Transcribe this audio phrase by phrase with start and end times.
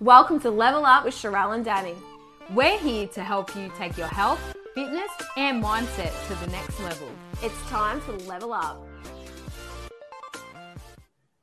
[0.00, 1.96] Welcome to Level Up with Sharelle and Dani.
[2.54, 4.38] We're here to help you take your health,
[4.72, 7.08] fitness, and mindset to the next level.
[7.42, 8.80] It's time to level up.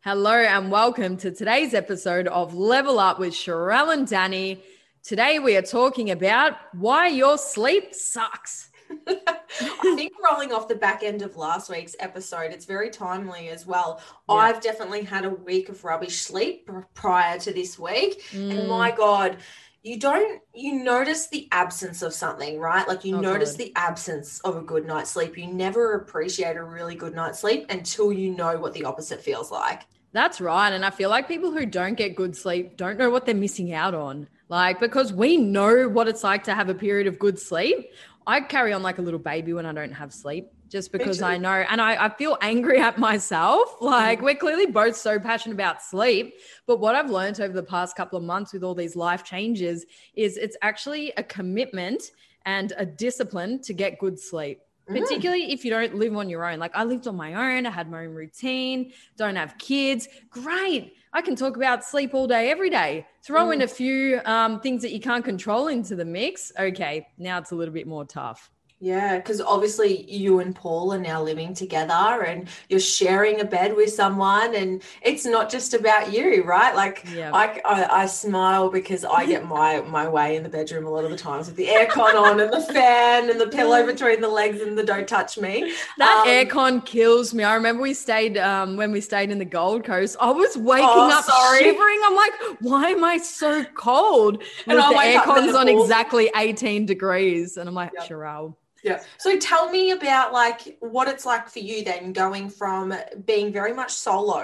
[0.05, 4.60] Hello and welcome to today's episode of Level Up with Sharelle and Dani.
[5.03, 8.69] Today we are talking about why your sleep sucks.
[9.08, 13.65] I think rolling off the back end of last week's episode, it's very timely as
[13.65, 14.01] well.
[14.28, 14.36] Yeah.
[14.36, 18.23] I've definitely had a week of rubbish sleep prior to this week.
[18.32, 18.52] Mm.
[18.59, 19.38] And my God,
[19.84, 22.88] you don't, you notice the absence of something, right?
[22.88, 23.59] Like you Oh, notice God.
[23.59, 25.38] the absence of a good night's sleep.
[25.38, 29.52] You never appreciate a really good night's sleep until you know what the opposite feels
[29.52, 29.84] like.
[30.12, 30.72] That's right.
[30.72, 33.73] And I feel like people who don't get good sleep don't know what they're missing
[33.73, 34.28] out on.
[34.48, 37.90] Like, because we know what it's like to have a period of good sleep.
[38.28, 41.22] I carry on like a little baby when I don't have sleep just because.
[41.22, 43.76] I know and I, I feel angry at myself.
[43.86, 46.34] Like, we're clearly both so passionate about sleep.
[46.66, 49.86] But what I've learned over the past couple of months with all these life changes
[50.16, 52.02] is it's actually a commitment
[52.45, 54.60] and a discipline to get good sleep.
[54.88, 56.59] Particularly if you don't live on your own.
[56.59, 60.08] Like I lived on my own, I had my own routine, don't have kids.
[60.30, 60.94] Great.
[61.14, 63.08] I can talk about sleep all day, every day.
[63.23, 66.52] Throw in a few um, things that you can't control into the mix.
[66.59, 68.52] Okay, now it's a little bit more tough.
[68.80, 73.73] Yeah, because obviously you and Paul are now living together and you're sharing a bed
[73.76, 76.76] with someone, and it's not just about you, right?
[76.76, 77.32] Like Yeah.
[77.32, 81.06] I, I, I smile because I get my my way in the bedroom a lot
[81.06, 84.28] of the times with the aircon on and the fan and the pillow between the
[84.30, 85.72] legs and the don't touch me.
[85.98, 87.44] That Um, aircon kills me.
[87.44, 90.17] I remember we stayed um, when we stayed in the Gold Coast.
[90.20, 91.60] I was waking Oh, up sorry.
[91.60, 92.00] shivering.
[92.04, 94.44] I'm like, why am I so cold?
[94.67, 97.94] And With I the wake up in aircon's on exactly 18 degrees, and I'm like,
[97.94, 98.10] Yep.
[98.10, 98.56] Sharelle.
[98.86, 99.02] Yeah.
[99.17, 102.94] So tell me about like what it's like for you then going from
[103.25, 104.44] being very much solo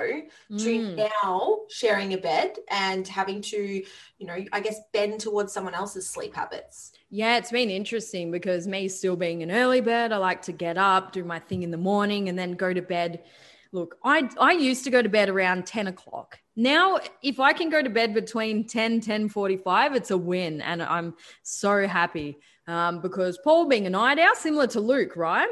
[0.52, 0.64] Mm.
[0.64, 3.83] to now sharing a bed and having to,
[4.17, 6.92] you know, I guess bend towards someone else's sleep habits.
[7.11, 10.78] Yeah, it's been interesting because me still being an early bird, I like to get
[10.78, 13.21] up, do my thing in the morning, and then go to bed.
[13.71, 16.39] Look, I I used to go to bed around 10 o'clock.
[16.55, 20.61] Now, if I can go to bed between 10, 10 45, it's a win.
[20.61, 22.39] And I'm so happy.
[22.67, 25.49] Um, because Paul being a night owl, similar to Luke, right?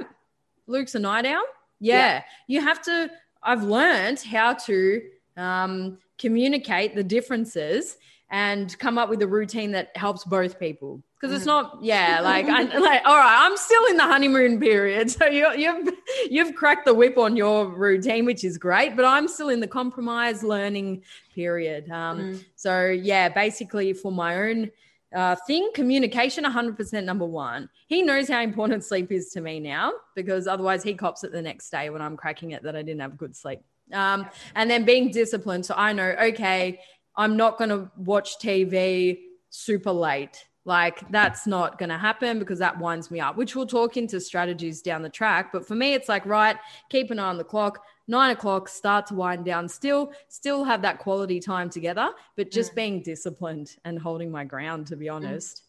[0.67, 1.43] Luke's a night owl.
[1.79, 1.95] Yeah.
[1.97, 2.23] Yeah.
[2.47, 3.09] You have to,
[3.41, 5.01] I've learned how to
[5.37, 7.97] um, communicate the differences
[8.29, 11.01] and come up with a routine that helps both people.
[11.19, 11.47] Because it's Mm.
[11.47, 15.51] not, yeah, like, I, like, all right, I'm still in the honeymoon period, so you,
[15.57, 15.89] you've
[16.29, 18.95] you've cracked the whip on your routine, which is great.
[18.95, 21.03] But I'm still in the compromise learning
[21.35, 21.89] period.
[21.89, 22.45] Um, Mm.
[22.55, 24.71] So yeah, basically for my own
[25.13, 27.69] uh, thing, communication, 100% number one.
[27.87, 31.41] He knows how important sleep is to me now because otherwise he cops it the
[31.41, 33.59] next day when I'm cracking it that I didn't have good sleep.
[33.91, 35.65] Um, and then being disciplined.
[35.65, 36.79] So I know, okay,
[37.15, 40.45] I'm not going to watch TV super late.
[40.69, 44.21] Like that's not going to happen because that winds me up, which we'll talk into
[44.21, 45.51] strategies down the track.
[45.51, 46.57] But for me, it's like, right,
[46.91, 47.83] keep an eye on the clock.
[48.07, 49.67] Nine o'clock, start to wind down.
[49.67, 52.75] Still, still have that quality time together, but just Mm.
[52.75, 54.85] being disciplined and holding my ground.
[54.87, 55.63] To be honest,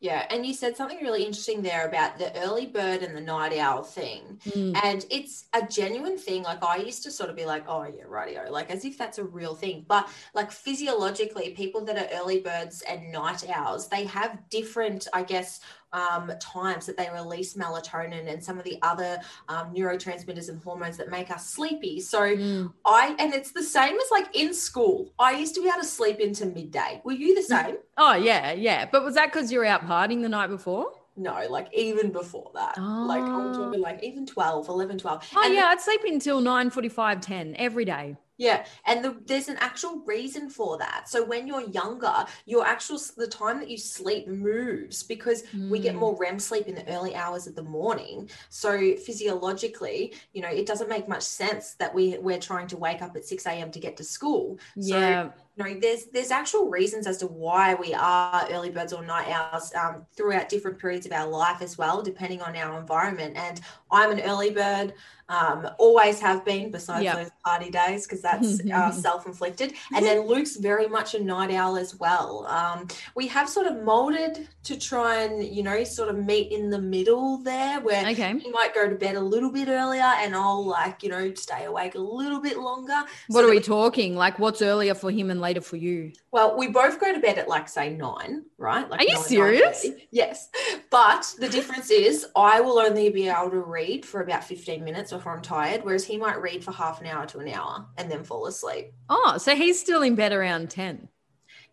[0.00, 0.26] Yeah.
[0.30, 3.82] And you said something really interesting there about the early bird and the night owl
[3.82, 4.40] thing.
[4.50, 4.78] Mm.
[4.82, 6.42] And it's a genuine thing.
[6.42, 9.18] Like I used to sort of be like, oh yeah, radio, like as if that's
[9.18, 9.84] a real thing.
[9.88, 15.22] But like physiologically, people that are early birds and night owls, they have different, I
[15.22, 15.60] guess,
[15.92, 20.96] um, times that they release melatonin and some of the other um, neurotransmitters and hormones
[20.96, 22.00] that make us sleepy.
[22.00, 22.72] So Mm.
[22.86, 25.12] I, and it's the same as like in school.
[25.18, 27.00] I used to be able to sleep into midday.
[27.04, 27.76] Were you the same?
[27.98, 28.86] Oh yeah, yeah.
[28.90, 30.92] But was that because you were out partying the night before?
[31.14, 32.78] No, like even before that.
[32.78, 33.52] Like I'm Oh.
[33.52, 35.28] talking like even 12, 11, 12.
[35.36, 38.16] Oh And yeah, I'd sleep until 9 45 10 every day.
[38.38, 41.08] Yeah, and the, there's an actual reason for that.
[41.08, 45.94] So when you're younger, your actual the time that you sleep moves because we get
[45.94, 45.98] Mm.
[45.98, 48.28] more REM sleep in the early hours of the morning.
[48.48, 53.02] So physiologically, you know, it doesn't make much sense that we we're trying to wake
[53.02, 53.70] up at six a.m.
[53.72, 54.58] to get to school.
[54.78, 55.30] So Yeah.
[55.56, 59.28] you know, there's there's actual reasons as to why we are early birds or night
[59.28, 63.36] owls um, throughout different periods of our life as well, depending on our environment.
[63.36, 63.60] And
[63.92, 64.94] I'm an early bird,
[65.28, 67.16] um, always have been, besides Yep.
[67.16, 69.74] those party days, because that's uh, self-inflicted.
[69.94, 72.46] And then Luke's very much a night owl as well.
[72.48, 76.70] Um, we have sort of molded to try and you know sort of meet in
[76.70, 78.38] the middle there, where Okay.
[78.38, 81.64] he might go to bed a little bit earlier, and I'll like you know stay
[81.64, 82.92] awake a little bit longer.
[83.28, 84.16] What so are that we talking?
[84.16, 86.12] Like what's earlier for him and later for you?
[86.30, 88.88] Well, we both go to bed at like say nine, right?
[88.88, 89.84] Like Are you serious?
[89.86, 90.06] 9:30.
[90.10, 90.48] Yes.
[90.90, 95.12] But the difference is I will only be able to read for about 15 minutes
[95.12, 98.10] before I'm tired, whereas he might read for half an hour to an hour and
[98.10, 98.92] then fall asleep.
[99.08, 101.08] Oh, so he's still in bed around 10.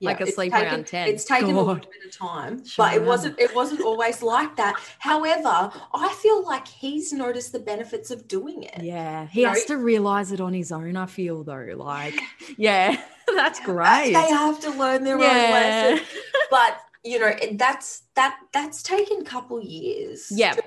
[0.02, 1.10] Yeah, like a it's sleep taken- around 10.
[1.10, 3.38] It's taken a little bit of time, Sure but it wasn't.
[3.38, 4.80] It wasn't always like that.
[5.00, 8.82] However, I feel like he's noticed the benefits of doing it.
[8.82, 10.96] Yeah, he You has know- to realize it on his own.
[10.96, 12.18] I feel though, like,
[12.58, 13.02] yeah,
[13.36, 14.14] that's great.
[14.14, 15.98] They have to learn their own Yeah.
[15.98, 16.06] lesson.
[16.50, 20.28] But you know, that's that that's taken a couple years.
[20.32, 20.54] Yeah.
[20.54, 20.64] to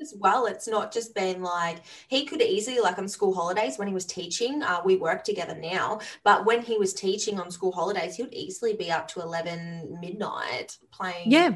[0.00, 1.78] As well, it's not just been like
[2.08, 4.62] he could easily like on school holidays when he was teaching.
[4.62, 8.34] Uh, we work together now, but when he was teaching on school holidays, he would
[8.34, 11.30] easily be up to eleven midnight playing.
[11.30, 11.54] Yeah,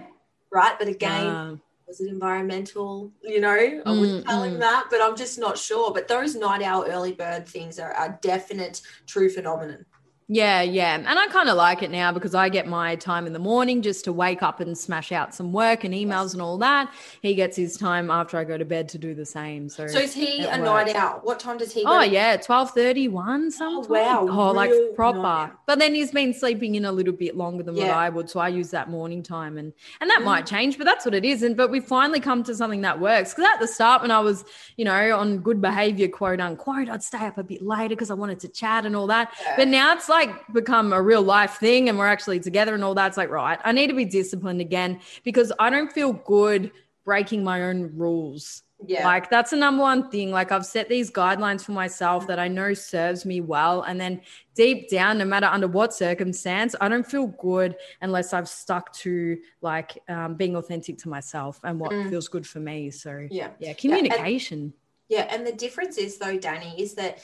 [0.52, 0.76] right.
[0.78, 1.38] But again,
[1.86, 3.12] was it environmental?
[3.22, 4.60] You know, I Mm, wouldn't tell him mm.
[4.60, 5.92] that, but I'm just not sure.
[5.92, 9.86] But those night owl early bird things are a definite true phenomenon.
[10.32, 10.94] Yeah, yeah.
[10.94, 13.82] And I kind of like it now because I get my time in the morning
[13.82, 16.92] just to wake up and smash out some work and emails and all that.
[17.20, 19.68] He gets his time after I go to bed to do the same.
[19.68, 20.58] So, So is he a works.
[20.86, 21.18] night owl?
[21.24, 21.82] What time does he?
[21.82, 23.88] oh go yeah, twelve thirty one sometimes.
[23.88, 25.52] wow, Oh, like proper.
[25.66, 28.38] But then he's been sleeping in a little bit longer than what I would, so
[28.38, 30.26] I use that morning time, and and that Mm.
[30.26, 31.42] might change, but that's what it is.
[31.42, 33.34] And but we finally come to something that works.
[33.34, 34.44] Because at the start, when I was,
[34.76, 38.14] you know, on good behavior, quote unquote, I'd stay up a bit later because I
[38.14, 39.32] wanted to chat and all that.
[39.42, 39.54] Yeah.
[39.56, 40.19] But now it's like
[40.52, 43.72] become a real life thing, and we're actually together and all that's like right, I
[43.72, 46.70] need to be disciplined again because I don't feel good
[47.04, 48.62] breaking my own rules.
[48.86, 49.04] yeah.
[49.06, 50.30] Like that's the number one thing.
[50.30, 53.82] Like I've set these guidelines for myself that I know serves me well.
[53.82, 54.20] And then
[54.54, 59.38] deep down, no matter under what circumstance, I don't feel good unless I've stuck to
[59.60, 62.10] like um, being authentic to myself and what Mm.
[62.10, 62.90] feels good for me.
[62.90, 63.50] So yeah.
[63.58, 64.72] yeah, communication.
[65.08, 67.18] Yeah, and the difference is though, Dani, is that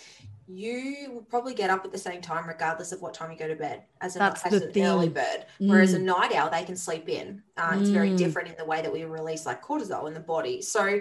[0.48, 3.48] you will probably get up at the same time regardless of what time you go
[3.48, 5.46] to bed as, a, as an early bird.
[5.58, 6.04] Whereas a Mm.
[6.04, 7.42] night owl, they can sleep in.
[7.56, 8.16] Uh, It's very Mm.
[8.16, 10.62] different in the way that we release like cortisol in the body.
[10.62, 11.00] So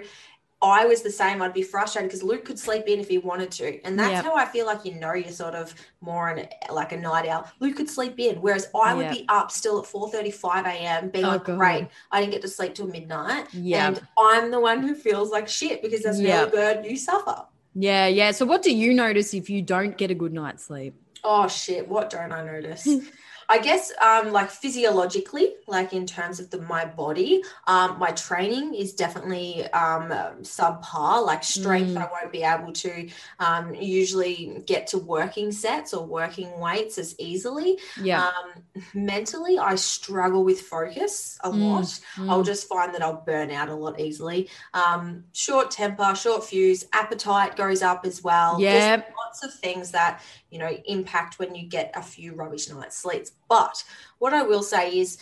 [0.62, 1.42] I was the same.
[1.42, 4.24] I'd be frustrated because Luke could sleep in if he wanted to, and that's Yep.
[4.24, 7.46] how I feel like you know you're sort of more in like a night owl.
[7.60, 9.12] Luke could sleep in, whereas I would Yep.
[9.12, 11.10] be up still at four thirty five a.m.
[11.10, 11.58] being Oh, like, God.
[11.58, 13.88] great, I didn't get to sleep till midnight, Yeah.
[13.88, 16.40] and I'm the one who feels like shit because as an Yep.
[16.48, 17.44] early bird, you suffer.
[17.78, 18.30] Yeah, yeah.
[18.30, 20.94] So what do you notice if you don't get a good night's sleep?
[21.22, 22.88] Oh shit, what don't I notice?
[23.48, 28.74] I guess um like physiologically, like in terms of the my body, um my training
[28.74, 30.10] is definitely um
[30.42, 31.96] subpar, like strength Mm.
[31.96, 33.08] I won't be able to
[33.38, 37.78] um usually get to working sets or working weights as easily.
[37.96, 38.24] Yeah.
[38.24, 38.64] Um
[38.94, 42.00] mentally I struggle with focus a Mm, lot.
[42.28, 42.46] I'll Mm.
[42.46, 44.48] just find that I'll burn out a lot easily.
[44.74, 48.58] Um, short temper, short fuse, appetite goes up as well.
[48.60, 49.02] Yeah.
[49.16, 53.32] lots of things that you know impact when you get a few rubbish nights sleeps.
[53.48, 53.84] But
[54.18, 55.18] what I will say is,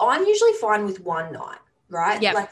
[0.00, 1.58] I'm usually fine with one night,
[1.88, 2.20] right?
[2.20, 2.34] Yep.
[2.34, 2.50] Like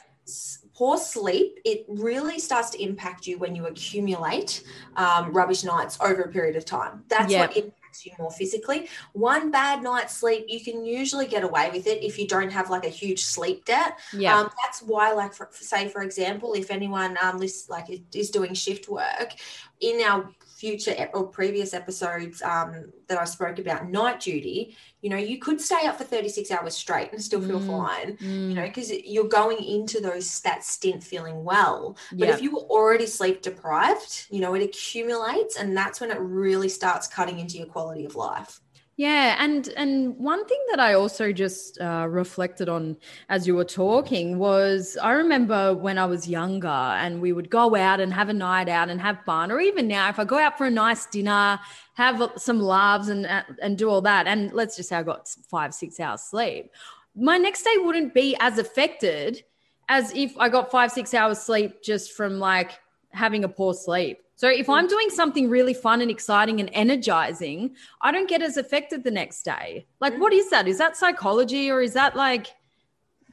[0.75, 4.63] poor sleep, it really starts to impact you when you accumulate
[4.97, 7.05] um, rubbish nights over a period of time.
[7.09, 7.41] That's Yep.
[7.49, 8.89] what impacts you more physically.
[9.13, 12.71] One bad night's sleep, you can usually get away with it if you don't have
[12.71, 13.99] like a huge sleep debt.
[14.13, 14.39] Yeah.
[14.39, 18.55] Um, that's why, like, for, say for example, if anyone um list, like is doing
[18.55, 19.35] shift work
[19.81, 25.17] in our future or previous episodes um, that I spoke about night duty, you know,
[25.17, 27.67] you could stay up for 36 hours straight and still feel Mm.
[27.67, 31.97] fine, Mm, you know, because you're going into those that stint feeling well.
[32.13, 32.35] But yeah.
[32.35, 36.69] if you were already sleep deprived, you know, it accumulates and that's when it really
[36.69, 38.61] starts cutting into your quality of life.
[39.01, 42.99] Yeah, and and one thing that I also just uh, reflected on
[43.31, 47.75] as you were talking was I remember when I was younger and we would go
[47.75, 50.39] out and have a night out and have fun, or even now if I go
[50.39, 51.59] out for a nice dinner,
[51.95, 55.35] have some laughs and uh, and do all that, and let's just say I got
[55.49, 56.71] five six hours sleep,
[57.17, 59.43] my next day wouldn't be as affected
[59.89, 62.73] as if I got five six hours sleep just from like
[63.13, 64.19] having a poor sleep.
[64.41, 68.57] So if I'm doing something really fun and exciting and energizing, I don't get as
[68.57, 69.85] affected the next day.
[70.01, 70.67] Like, what is that?
[70.67, 72.47] Is that psychology or is that like,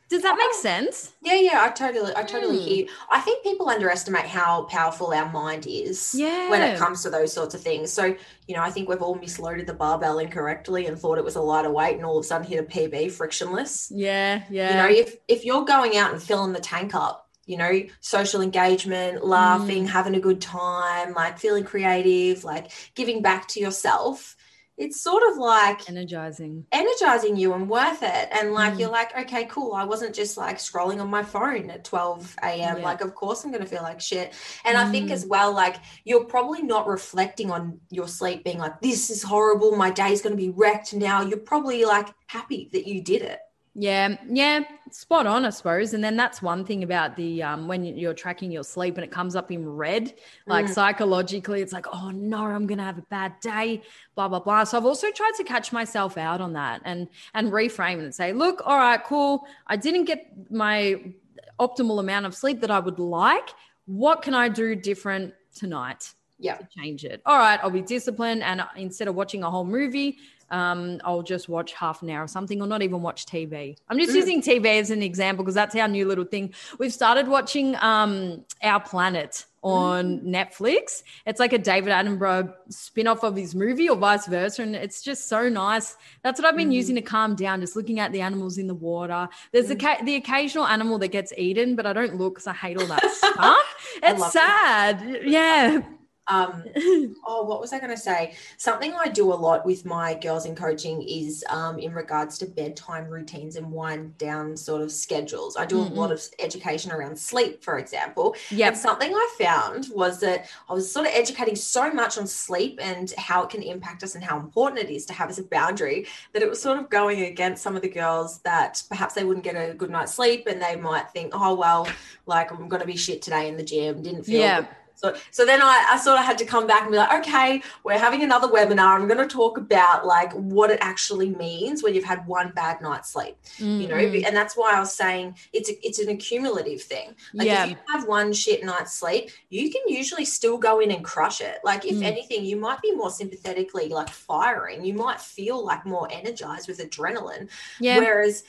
[0.10, 0.60] does that make Oh.
[0.62, 1.14] sense?
[1.22, 2.64] Yeah, yeah, I totally, I totally Hmm.
[2.66, 2.76] hear.
[2.80, 2.88] you.
[3.10, 6.50] I think people underestimate how powerful our mind is Yeah.
[6.50, 7.94] when it comes to those sorts of things.
[7.94, 8.14] So,
[8.46, 11.42] you know, I think we've all misloaded the barbell incorrectly and thought it was a
[11.42, 13.90] lighter weight, and all of a sudden hit a PB frictionless.
[13.96, 14.72] Yeah, yeah.
[14.72, 18.42] You know, if if you're going out and filling the tank up, you know, social
[18.42, 19.89] engagement, laughing, Mm.
[19.89, 24.36] having a good time, like feeling creative, like giving back to yourself,
[24.77, 26.63] it's sort of like energizing.
[26.72, 28.30] energizing you and worth it.
[28.32, 28.80] And like Mm.
[28.80, 29.74] you're like, okay, cool.
[29.74, 32.77] I wasn't just like scrolling on my phone at 12 a.m.
[32.77, 32.84] Yeah.
[32.84, 34.34] Like, of course I'm gonna feel like shit.
[34.66, 35.13] And I think Mm.
[35.13, 39.75] as well, like you're probably not reflecting on your sleep being like, this is horrible,
[39.75, 41.22] my day's gonna be wrecked now.
[41.22, 43.39] You're probably like happy that you did it.
[43.79, 45.93] Yeah, yeah, spot on, I suppose.
[45.93, 49.12] And then that's one thing about the um, when you're tracking your sleep and it
[49.12, 50.15] comes up in red,
[50.48, 50.69] like Mm.
[50.74, 53.84] psychologically, it's like, oh no, I'm gonna have a bad day,
[54.15, 54.63] blah blah blah.
[54.63, 58.34] So I've also tried to catch myself out on that and and reframe and say,
[58.34, 59.46] look, all right, cool.
[59.67, 61.13] I didn't get my
[61.60, 63.50] optimal amount of sleep that I would like.
[63.86, 66.13] What can I do different tonight?
[66.39, 66.57] Yeah.
[66.57, 67.19] to change it.
[67.25, 70.17] All right, I'll be disciplined, and instead of watching a whole movie,
[70.51, 73.75] um, I'll just watch half an hour or something, or not even watch TV.
[73.89, 74.16] I'm just Mm.
[74.16, 76.54] using TV as an example because that's our new little thing.
[76.80, 81.04] We've started watching um, Our Planet on Netflix.
[81.25, 85.27] It's like a David Attenborough spin-off of his movie, or vice versa, and it's just
[85.27, 85.98] so nice.
[86.24, 86.74] That's what I've been Mhm.
[86.75, 89.27] using to calm down, just looking at the animals in the water.
[89.51, 92.77] There's the, the occasional animal that gets eaten, but I don't look because I hate
[92.80, 93.58] all that stuff.
[94.04, 95.20] It's sad.
[95.25, 95.82] Yeah.
[96.27, 96.63] Um,
[97.25, 98.36] oh, what was I going to say?
[98.57, 102.46] Something I do a lot with my girls in coaching is um, in regards to
[102.46, 105.55] bedtime routines and wind down sort of schedules.
[105.57, 108.36] I do a lot of education around sleep, for example.
[108.51, 108.67] Yep.
[108.67, 112.79] And something I found was that I was sort of educating so much on sleep
[112.81, 115.43] and how it can impact us and how important it is to have as a
[115.43, 119.24] boundary that it was sort of going against some of the girls that perhaps they
[119.24, 121.88] wouldn't get a good night's sleep and they might think, oh, well,
[122.25, 124.62] like I'm going to be shit today in the gym, didn't feel Yeah.
[124.62, 124.69] good.
[124.98, 127.62] So, so then I, I sort of had to come back and be like, okay,
[127.84, 129.00] we're having another webinar.
[129.00, 132.82] I'm going to talk about like what it actually means when you've had one bad
[132.82, 136.82] night's sleep you know and that's why i was saying it's a, it's an accumulative
[136.82, 137.66] thing like yeah.
[137.66, 141.42] if you have one shit night's sleep you can usually still go in and crush
[141.42, 142.04] it like if Mm.
[142.04, 146.77] anything you might be more sympathetically like firing you might feel like more energized with
[146.77, 147.50] adrenaline
[147.80, 147.98] yeah.
[147.98, 148.44] whereas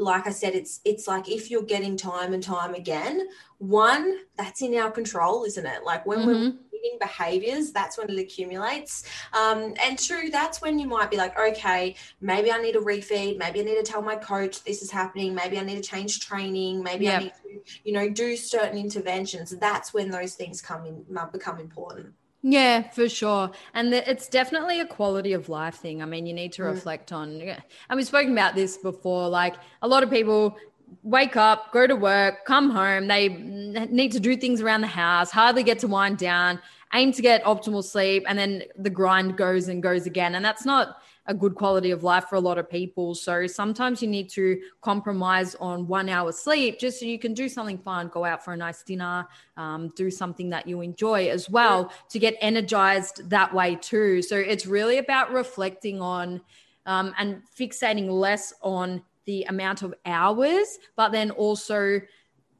[0.00, 3.28] like i said it's it's like if you're getting time and time again
[3.58, 5.84] one that's in our control isn't it?
[5.84, 6.56] Like when we're Mhm.
[6.72, 9.04] repeating behaviors that's when it accumulates.
[9.34, 13.36] Um, and two that's when you might be like okay maybe i need a refeed
[13.38, 16.20] maybe i need to tell my coach this is happening maybe i need to change
[16.20, 19.50] training maybe i need to you know do certain interventions.
[19.50, 23.50] That's when those things come in become important Yeah, for sure.
[23.74, 26.02] And the, it's definitely a quality of life thing.
[26.02, 26.72] I mean, you need to Mm.
[26.72, 29.28] reflect on, and we've spoken about this before.
[29.28, 30.56] Like a lot of people
[31.02, 35.30] wake up, go to work, come home, they need to do things around the house,
[35.30, 36.58] hardly get to wind down,
[36.94, 40.34] aim to get optimal sleep, and then the grind goes and goes again.
[40.34, 40.96] And that's not
[41.30, 43.14] a good quality of life for a lot of people.
[43.14, 47.48] So sometimes you need to compromise on one hour sleep just so you can do
[47.48, 51.48] something fun, go out for a nice dinner, um, do something that you enjoy as
[51.48, 54.22] well to get energized that way too.
[54.22, 56.40] So it's really about reflecting on
[56.84, 62.00] um, and fixating less on the amount of hours, but then also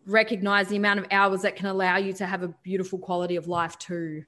[0.07, 3.49] recognize the amount of hours that can allow you to have a beautiful quality of
[3.49, 4.23] life too.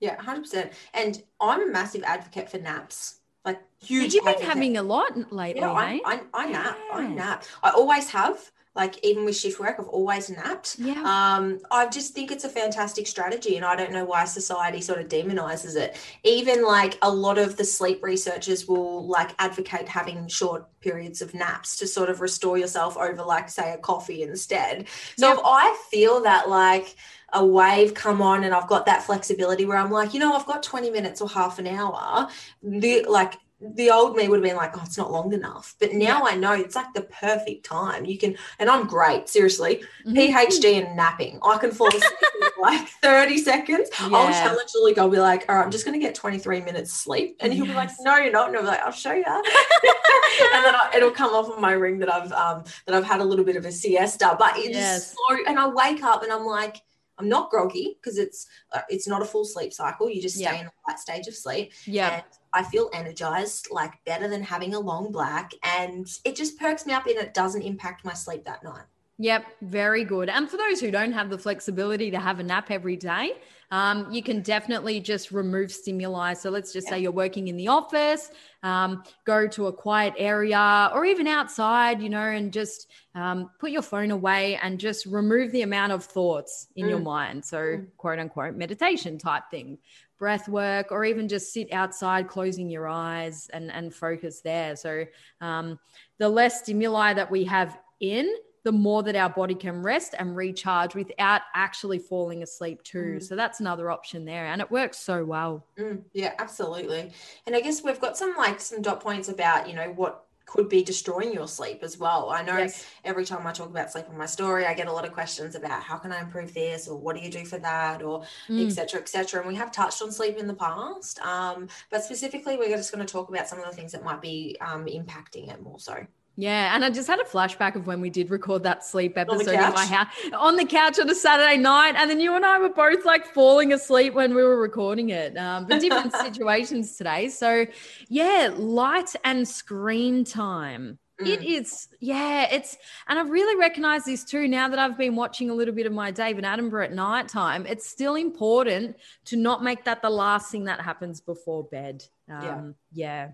[0.00, 4.82] yeah 100% and i'm a massive advocate for naps like huge You've been having a
[4.82, 6.00] lot lately, Yeah, I, eh?
[6.04, 6.78] I, I nap.
[6.92, 7.44] I nap.
[7.62, 8.50] I always have.
[8.76, 10.76] Like even with shift work, I've always napped.
[10.78, 11.02] Yeah.
[11.02, 15.00] Um, I just think it's a fantastic strategy, and I don't know why society sort
[15.00, 15.96] of demonizes it.
[16.22, 21.34] Even like a lot of the sleep researchers will like advocate having short periods of
[21.34, 24.86] naps to sort of restore yourself over, like say, a coffee instead.
[25.16, 25.38] So Yep.
[25.38, 26.94] if I feel that like
[27.32, 30.46] a wave come on and I've got that flexibility where I'm like, you know, I've
[30.46, 32.28] got 20 minutes or half an hour,
[32.62, 35.76] the like the old me would have been like, oh, it's not long enough.
[35.78, 38.06] But now I know it's like the perfect time.
[38.06, 39.82] You can, and I'm great, seriously.
[40.06, 40.14] Mhm.
[40.16, 41.38] PhD and napping.
[41.42, 42.10] I can fall asleep
[42.40, 43.90] in like 30 seconds.
[44.00, 44.42] I'll Yeah.
[44.44, 44.96] challenge Luke.
[44.96, 47.36] I'll be like, all right, I'm just going to get 23 minutes sleep.
[47.40, 48.48] And he'll be like, no, you're not.
[48.48, 49.24] And I'll be like, I'll show you.
[49.26, 53.20] and then I, it'll come off of my ring that I've, um, that I've had
[53.20, 55.14] a little bit of a siesta, but it's Yes.
[55.28, 56.76] so, and I wake up and I'm like,
[57.20, 60.08] I'm not groggy because it's, uh, it's not a full sleep cycle.
[60.08, 60.54] You just stay Yeah.
[60.60, 62.14] in the right stage of sleep Yeah.
[62.14, 62.22] and
[62.52, 66.92] I feel energized, like better than having a long black, and it just perks me
[66.94, 68.86] up and it doesn't impact my sleep that night.
[69.22, 70.30] Yep, very good.
[70.30, 73.34] And for those who don't have the flexibility to have a nap every day,
[73.70, 76.32] um, you can definitely just remove stimuli.
[76.32, 78.30] So let's just say you're working in the office,
[78.62, 83.72] um, go to a quiet area or even outside, you know, and just um, put
[83.72, 87.04] your phone away and just remove the amount of thoughts in your Mm.
[87.04, 87.44] mind.
[87.44, 87.86] So, Mm.
[87.98, 89.76] quote unquote, meditation type thing.
[90.18, 94.76] Breath work, or even just sit outside, closing your eyes and, and focus there.
[94.76, 95.04] So,
[95.42, 95.78] um,
[96.16, 100.36] the less stimuli that we have in, the more that our body can rest and
[100.36, 103.16] recharge without actually falling asleep too.
[103.16, 103.22] Mm.
[103.22, 105.64] So that's another option there, and it works so well.
[105.78, 107.12] Mm, yeah, absolutely.
[107.46, 110.68] And I guess we've got some like some dot points about, you know, what could
[110.68, 112.30] be destroying your sleep as well.
[112.30, 112.84] I know Yes.
[113.04, 115.54] every time I talk about sleep on my story, I get a lot of questions
[115.54, 118.66] about how can I improve this or what do you do for that or Mm.
[118.66, 119.40] et cetera, et cetera.
[119.42, 121.20] And we have touched on sleep in the past.
[121.24, 124.20] Um, but specifically, we're just going to talk about some of the things that might
[124.20, 126.04] be um, impacting it more so.
[126.36, 129.50] Yeah, and I just had a flashback of when we did record that sleep episode
[129.52, 132.58] in my house on the couch on a Saturday night, and then you and I
[132.58, 135.36] were both like falling asleep when we were recording it.
[135.36, 137.28] Um, but different situations today.
[137.28, 137.66] So,
[138.08, 140.98] yeah, light and screen time.
[141.18, 141.60] It Mm.
[141.60, 145.54] is, yeah, it's, and I really recognize this too now that I've been watching a
[145.54, 147.66] little bit of my David Attenborough at night time.
[147.66, 148.96] It's still important
[149.26, 152.02] to not make that the last thing that happens before bed.
[152.30, 153.32] Um, yeah.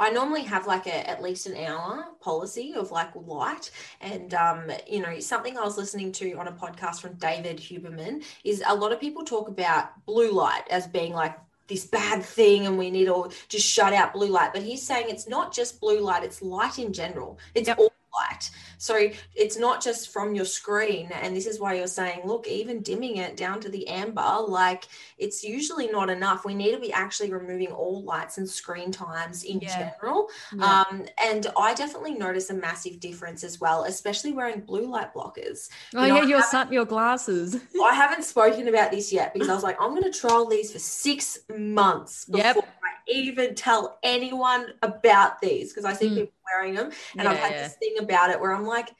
[0.00, 3.70] I normally have like a at least an hour policy of like light,
[4.00, 8.24] and um, you know something I was listening to on a podcast from David Huberman
[8.42, 12.66] is a lot of people talk about blue light as being like this bad thing
[12.66, 15.80] and we need to just shut out blue light but he's saying it's not just
[15.80, 17.78] blue light it's light in general it's Yep.
[17.78, 22.20] all light so it's not just from your screen and this is why you're saying
[22.24, 24.84] look even dimming it down to the amber like
[25.18, 29.44] it's usually not enough we need to be actually removing all lights and screen times
[29.44, 29.90] in Yeah.
[29.98, 30.82] general Yeah.
[30.90, 35.68] um, and I definitely notice a massive difference as well, especially wearing blue light blockers.
[35.94, 37.56] oh, you know, yeah, your sun, your glasses.
[37.82, 40.72] I haven't spoken about this yet because I was like, I'm going to trial these
[40.72, 42.56] for six months before Yep.
[42.84, 46.14] I even tell anyone about these because I see Mm.
[46.16, 46.90] people wearing them.
[47.18, 47.62] And I've had yeah.
[47.62, 48.90] this thing about it where I'm like,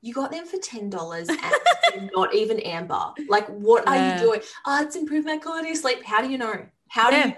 [0.00, 3.12] you got them for ten dollars and not even amber.
[3.28, 4.40] Like, what are you doing?
[4.66, 6.04] Oh, it's improved my quality of sleep.
[6.04, 6.66] How do you know?
[6.88, 7.26] How do Yeah.
[7.28, 7.34] you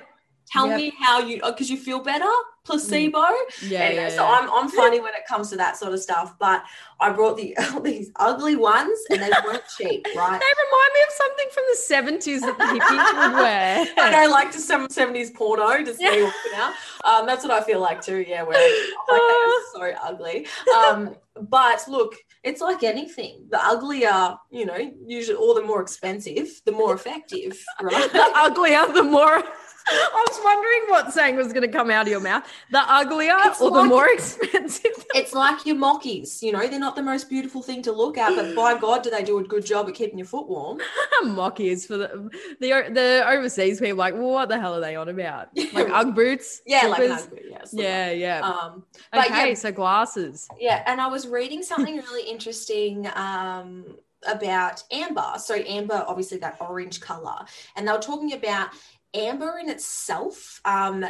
[0.54, 0.76] tell Yep.
[0.78, 1.40] me how you?
[1.44, 2.30] Because you feel better.
[2.64, 3.18] Placebo.
[3.62, 4.24] Yeah, Anyway, yeah, so.
[4.24, 6.34] I'm I'm funny when it comes to that sort of stuff.
[6.38, 6.64] But
[6.98, 10.40] I brought the these ugly ones and they weren't cheap, right?
[10.40, 13.84] They remind me of something from the 70s that the hippies would wear.
[13.98, 16.72] I know, like to some 70s porno, just me walking out.
[17.04, 18.24] Um, that's what I feel like too.
[18.26, 20.46] Yeah, where I'm like are so ugly.
[20.74, 21.16] Um,
[21.50, 23.44] but look, it's like anything.
[23.50, 28.10] The uglier, you know, usually, or the more expensive, the more effective, right?
[28.10, 29.42] the uglier, the more.
[29.86, 32.44] I was wondering what saying was going to come out of your mouth.
[32.70, 35.04] The uglier It's or the more expensive?
[35.14, 38.34] It's like your mockies, you know, they're not the most beautiful thing to look at,
[38.34, 40.80] but by God, do they do a good job at keeping your foot warm?
[41.24, 43.98] Mockies for the, the the overseas people.
[43.98, 45.48] Like, well, what the hell are they on about?
[45.74, 46.62] Like UGG boots?
[46.66, 47.26] Yeah, like slippers?
[47.26, 47.64] ugly, yeah.
[47.64, 47.88] slipper.
[47.88, 48.40] Yeah, yeah.
[48.40, 50.48] Um, okay, yeah, so glasses.
[50.60, 53.84] Yeah, and I was reading something really interesting um,
[54.26, 55.34] about amber.
[55.38, 58.68] So amber, obviously that orange color, and they were talking about
[59.14, 60.60] amber in itself.
[60.64, 61.04] Um,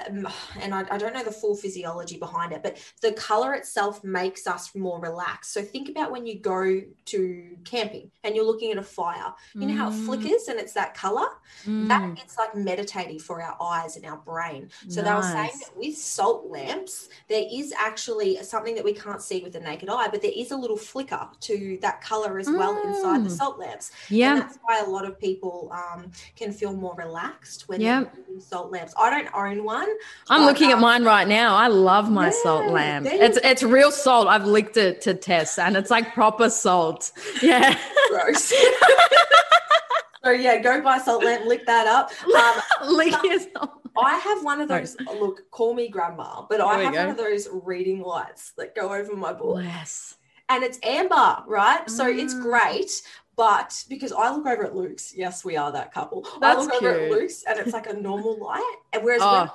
[0.60, 4.46] and I, I don't know the full physiology behind it, but the color itself makes
[4.46, 5.52] us more relaxed.
[5.52, 9.32] So think about when you go to camping and you're looking at a fire.
[9.54, 11.26] You know how it Mm, flickers and it's that color.
[11.66, 11.88] mm.
[11.88, 14.70] That it's like meditative for our eyes and our brain.
[14.88, 19.22] So they were saying that with salt lamps, there is actually something that we can't
[19.22, 22.48] see with the naked eye, but there is a little flicker to that color as
[22.48, 23.36] well inside the Mm.
[23.36, 23.90] salt lamps.
[24.10, 24.34] And yeah.
[24.40, 27.93] that's why a lot of people um, can feel more relaxed when Yeah.
[28.40, 28.92] Salt lamps.
[28.98, 29.88] I don't own one.
[30.30, 31.54] I'm looking at um, mine right now.
[31.56, 33.06] I love my salt lamp.
[33.10, 34.26] It's it's real salt.
[34.28, 37.12] I've licked it to test, and it's like proper salt.
[37.42, 37.78] Yeah,
[38.10, 38.52] Gross.
[40.24, 42.10] so yeah, go buy a salt lamp, lick that up.
[42.34, 42.62] Um,
[42.96, 43.70] lick your salt.
[43.96, 44.80] I have one of Sorry.
[44.80, 44.96] those.
[45.20, 47.00] Look, call me grandma, but There I have go.
[47.00, 49.56] one of those reading lights that go over my book.
[49.62, 50.16] Bless.
[50.48, 51.88] and it's amber, right?
[51.88, 52.42] So it's Mm.
[52.42, 52.90] great.
[53.36, 56.26] But because I look over at Luke's, yes, we are that couple.
[56.36, 57.20] I That's look over at cute.
[57.20, 58.76] Luke's and it's like a normal light.
[58.92, 59.50] And whereas Oh, I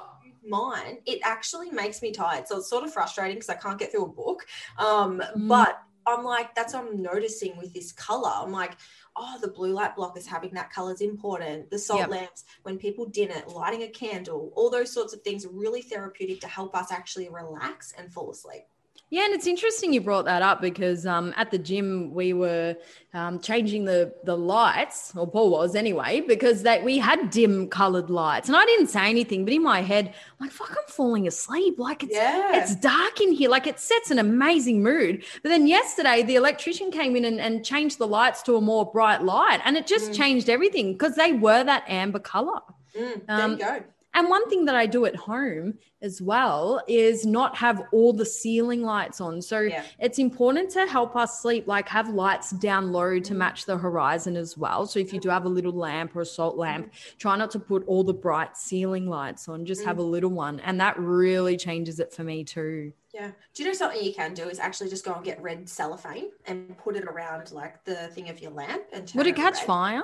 [0.48, 2.48] mine, it actually makes me tired.
[2.48, 4.46] So it's sort of frustrating because I can't get through a book.
[4.78, 5.48] Um, Mm.
[5.48, 8.32] But I'm like, that's what I'm noticing with this color.
[8.34, 8.78] I'm like,
[9.16, 11.70] oh, the blue light blockers having that color is important.
[11.70, 12.10] The salt Yep.
[12.10, 15.82] lamps, when people dim it, lighting a candle, all those sorts of things are really
[15.82, 18.64] therapeutic to help us actually relax and fall asleep.
[19.12, 22.76] Yeah, and it's interesting you brought that up because um, at the gym we were
[23.14, 28.10] um, changing the the lights, or Paul was anyway, because that we had dim colored
[28.10, 31.28] lights, and I didn't say anything, but in my head, I'm like, "Fuck, I'm falling
[31.28, 32.56] asleep." Like it's yeah.
[32.62, 33.50] it's dark in here.
[33.50, 35.24] Like it sets an amazing mood.
[35.42, 38.86] But then yesterday, the electrician came in and, and changed the lights to a more
[38.92, 40.16] bright light, and it just Mm.
[40.16, 42.62] changed everything because they were that amber color.
[42.98, 43.84] Mm, there Um, you go.
[44.14, 48.26] And one thing that I do at home as well is not have all the
[48.26, 49.42] ceiling lights on.
[49.42, 49.84] So Yeah.
[50.00, 53.38] it's important to help us sleep, like have lights down low to Mm.
[53.38, 54.88] match the horizon as well.
[54.88, 57.60] So if you do have a little lamp or a salt lamp, try not to
[57.60, 60.60] put all the bright ceiling lights on, just have a little one.
[60.62, 62.94] And that really changes it for me too.
[63.14, 63.32] Yeah.
[63.54, 66.30] Do you know something you can do is actually just go and get red cellophane
[66.46, 69.66] and put it around like the thing of your lamp and Would it catch red.
[69.66, 70.04] fire?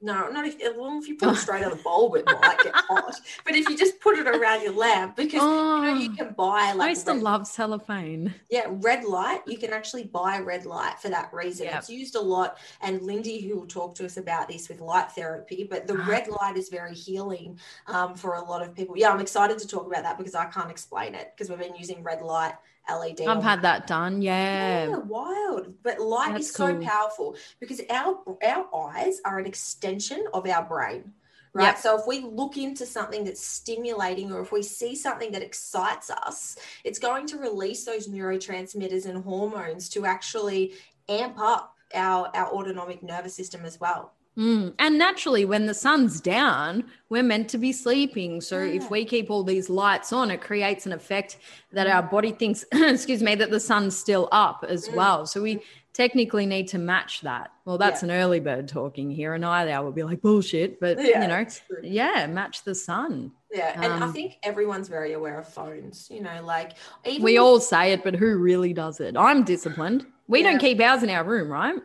[0.00, 2.74] No, not if well, if you put it straight on the bulb, it might get
[2.74, 3.14] hot.
[3.44, 6.34] But if you just put it around your lamp, because you know you Oh, can
[6.34, 8.34] buy I like used to love cellophane.
[8.50, 9.40] yeah red light.
[9.46, 11.66] You can actually buy red light for that reason.
[11.66, 11.78] Yep.
[11.78, 15.10] It's used a lot, and Lindy, who will talk to us about this with light
[15.12, 18.98] therapy, but the red light is very healing um, for a lot of people.
[18.98, 21.76] Yeah, I'm excited to talk about that because I can't explain it because we've been
[21.76, 22.54] using red light
[22.90, 23.22] LED.
[23.22, 24.22] I've had that done.
[24.22, 24.88] Yeah.
[24.88, 25.74] yeah, wild.
[25.82, 26.84] But light That's is so cool.
[26.84, 31.12] powerful because our our eyes are an extension of our brain.
[31.54, 31.66] Right.
[31.66, 31.78] Yep.
[31.78, 36.10] So if we look into something that's stimulating or if we see something that excites
[36.10, 40.74] us, it's going to release those neurotransmitters and hormones to actually
[41.08, 44.12] amp up our, our autonomic nervous system as well.
[44.36, 44.74] Mm.
[44.78, 48.40] And naturally, when the sun's down, we're meant to be sleeping.
[48.40, 48.74] So Yeah.
[48.82, 51.38] if we keep all these lights on, it creates an effect
[51.72, 54.94] that our body thinks, excuse me, that the sun's still up as Mm.
[54.96, 55.26] well.
[55.26, 57.52] So we technically need to match that.
[57.64, 58.08] Well, that's Yeah.
[58.08, 59.34] an early bird talking here.
[59.34, 61.46] And I will would be like bullshit, but you know,
[61.84, 63.30] yeah, match the sun.
[63.52, 66.08] Yeah, and I Um, think everyone's very aware of phones.
[66.10, 66.72] You know, like
[67.06, 69.16] even We all say it, but who really does it?
[69.16, 70.06] I'm disciplined.
[70.26, 70.50] We Yeah.
[70.50, 71.76] don't keep ours in our room, right?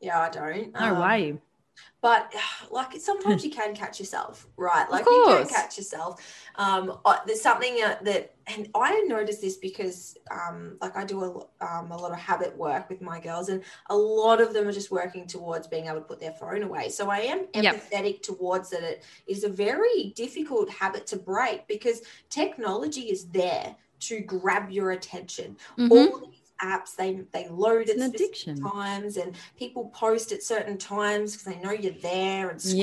[0.00, 0.72] Yeah, I don't.
[0.80, 1.38] No Um, way.
[2.02, 2.34] But
[2.70, 4.90] like sometimes you can catch yourself, right?
[4.90, 6.20] Like you can catch yourself.
[6.56, 11.22] Um, I- there's something uh, that, and I noticed this because, um, like I do
[11.24, 14.66] a, um, a lot of habit work with my girls, and a lot of them
[14.68, 16.88] are just working towards being able to put their phone away.
[16.90, 17.64] So I am Yep.
[17.90, 18.82] empathetic towards that.
[18.82, 24.90] It is a very difficult habit to break because technology is there to grab your
[24.90, 25.56] attention.
[25.78, 25.90] Mhm.
[25.92, 26.32] All
[26.62, 28.56] apps, they they load at an addiction.
[28.60, 32.78] times and people post at certain times because they know you're there and scroll.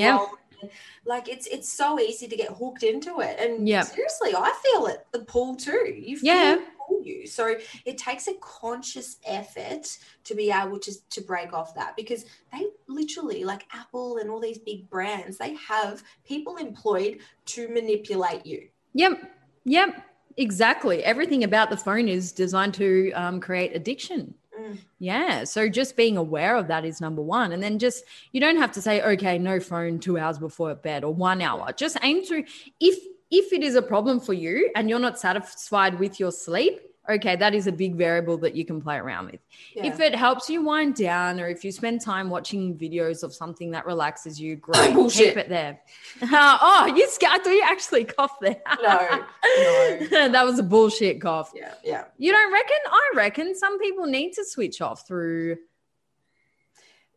[0.62, 0.70] Yep.
[1.06, 3.38] Like it's it's so easy to get hooked into it.
[3.40, 3.86] And Yep.
[3.86, 5.94] seriously, I feel it, the pull too.
[5.96, 6.54] You feel Yeah.
[6.56, 7.26] it pull you.
[7.26, 12.26] So it takes a conscious effort to be able to, to break off that because
[12.52, 18.44] they literally like Apple and all these big brands, they have people employed to manipulate
[18.44, 18.68] you.
[18.94, 19.32] Yep.
[19.64, 20.04] Yep.
[20.36, 21.02] Exactly.
[21.04, 24.34] Everything about the phone is designed to um, create addiction.
[24.58, 24.78] Mm.
[24.98, 25.44] Yeah.
[25.44, 27.52] So just being aware of that is number one.
[27.52, 31.04] And then just, you don't have to say, okay, no phone two hours before bed
[31.04, 31.72] or one hour.
[31.72, 32.44] Just aim to,
[32.80, 32.98] if,
[33.30, 36.80] if it is a problem for you and you're not satisfied with your sleep,
[37.12, 39.40] okay, that is a big variable that you can play around with.
[39.74, 39.86] Yeah.
[39.86, 43.70] If it helps you wind down or if you spend time watching videos of something
[43.72, 44.94] that relaxes you, great.
[44.94, 45.80] Keep it there.
[46.22, 48.60] Uh, oh, you sca- I thought you actually coughed there.
[48.82, 49.24] No,
[49.58, 50.28] no.
[50.28, 51.52] that was a bullshit cough.
[51.54, 52.04] yeah, yeah.
[52.18, 52.76] You don't reckon?
[52.86, 55.56] I reckon some people need to switch off through.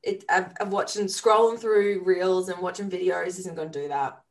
[0.04, 4.22] It, I've, I've watching scrolling through reels and watching videos isn't going to do that.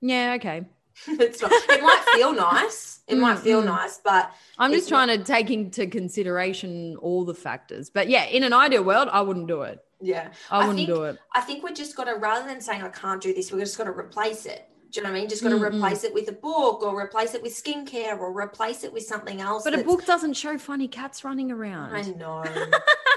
[0.00, 0.66] Yeah, okay.
[1.08, 1.52] it's not.
[1.52, 3.00] It might feel nice.
[3.06, 3.66] It might Mm, feel mm.
[3.66, 7.88] nice, but I'm just trying to take into consideration all the factors.
[7.90, 9.78] But yeah, in an ideal world, I wouldn't do it.
[10.00, 11.18] yeah, I I wouldn't think- do it.
[11.34, 13.78] I think we're just got to rather than saying I can't do this, we're just
[13.78, 14.68] got to replace it.
[14.90, 15.28] Do you know what I mean?
[15.28, 15.74] Just got to Mm, mm.
[15.76, 19.40] replace it with a book, or replace it with skincare, or replace it with something
[19.40, 19.64] else.
[19.64, 21.94] But a book doesn't show funny cats running around.
[21.94, 22.42] I know.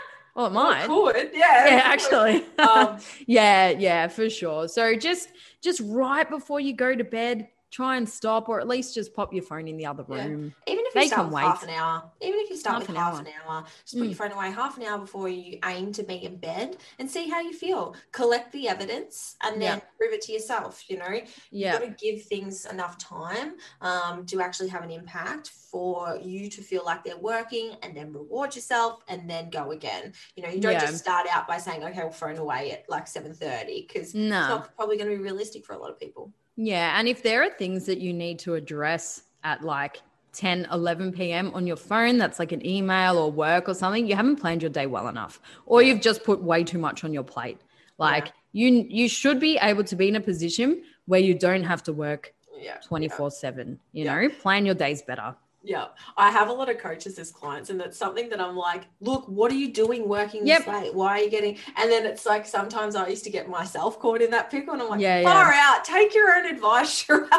[0.36, 0.86] well, it might.
[0.88, 1.68] Could yeah.
[1.68, 2.46] Yeah, actually.
[2.60, 4.68] Um, yeah, yeah, for sure.
[4.68, 5.30] So just
[5.62, 9.34] just right before you go to bed, try and stop, or at least just pop
[9.34, 10.26] your phone in the other Yeah.
[10.26, 10.54] room.
[10.68, 12.82] even if They you start can with half an hour, even if you start Half
[12.84, 13.20] with an half hour.
[13.22, 14.10] an hour, just put Mm.
[14.10, 17.30] your phone away half an hour before you aim to be in bed and see
[17.30, 17.96] how you feel.
[18.12, 19.84] Collect the evidence and then Yeah.
[19.98, 20.90] prove it to yourself.
[20.90, 21.08] You know,
[21.52, 21.72] Yeah.
[21.74, 26.50] you've got to give things enough time um, to actually have an impact for you
[26.50, 30.50] to feel like they're working and then reward yourself and then go again you know
[30.50, 30.82] you don't Yeah.
[30.82, 34.76] just start out by saying okay we'll phone away at like 7.30 because it's not
[34.76, 36.98] probably going to be realistic for a lot of people Yeah.
[37.00, 40.02] And if there are things that you need to address at like
[40.34, 41.52] 10, 11 p.m.
[41.54, 44.72] on your phone, that's like an email or work or something, you haven't planned your
[44.72, 45.90] day well enough, or Yeah.
[45.94, 47.60] you've just put way too much on your plate.
[47.98, 51.84] Like you, you should be able to be in a position where you don't have
[51.84, 53.80] to work yeah 24 7.
[53.92, 54.22] You Yeah.
[54.22, 55.36] know, plan your days better.
[55.64, 58.88] Yeah, I have a lot of coaches as clients, and that's something that I'm like,
[59.00, 60.66] look, what are you doing working Yep.
[60.66, 60.94] this late?
[60.96, 61.58] Why are you getting?
[61.78, 64.82] And then it's like sometimes I used to get myself caught in that pickle, and
[64.82, 65.32] I'm like, Yeah, yeah.
[65.32, 67.30] far out, take your own advice, Sharelle.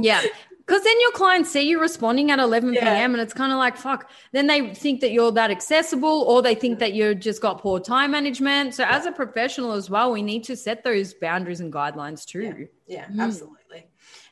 [0.00, 0.22] Yeah.
[0.64, 2.82] Because then your clients see you responding at 11 Yeah.
[2.94, 3.14] p.m.
[3.14, 4.08] and it's kind of like, fuck.
[4.30, 7.80] Then they think that you're that accessible or they think that you've just got poor
[7.80, 8.74] time management.
[8.76, 12.68] So, as a professional as well, we need to set those boundaries and guidelines too.
[12.86, 13.20] Yeah, Mm.
[13.20, 13.58] absolutely.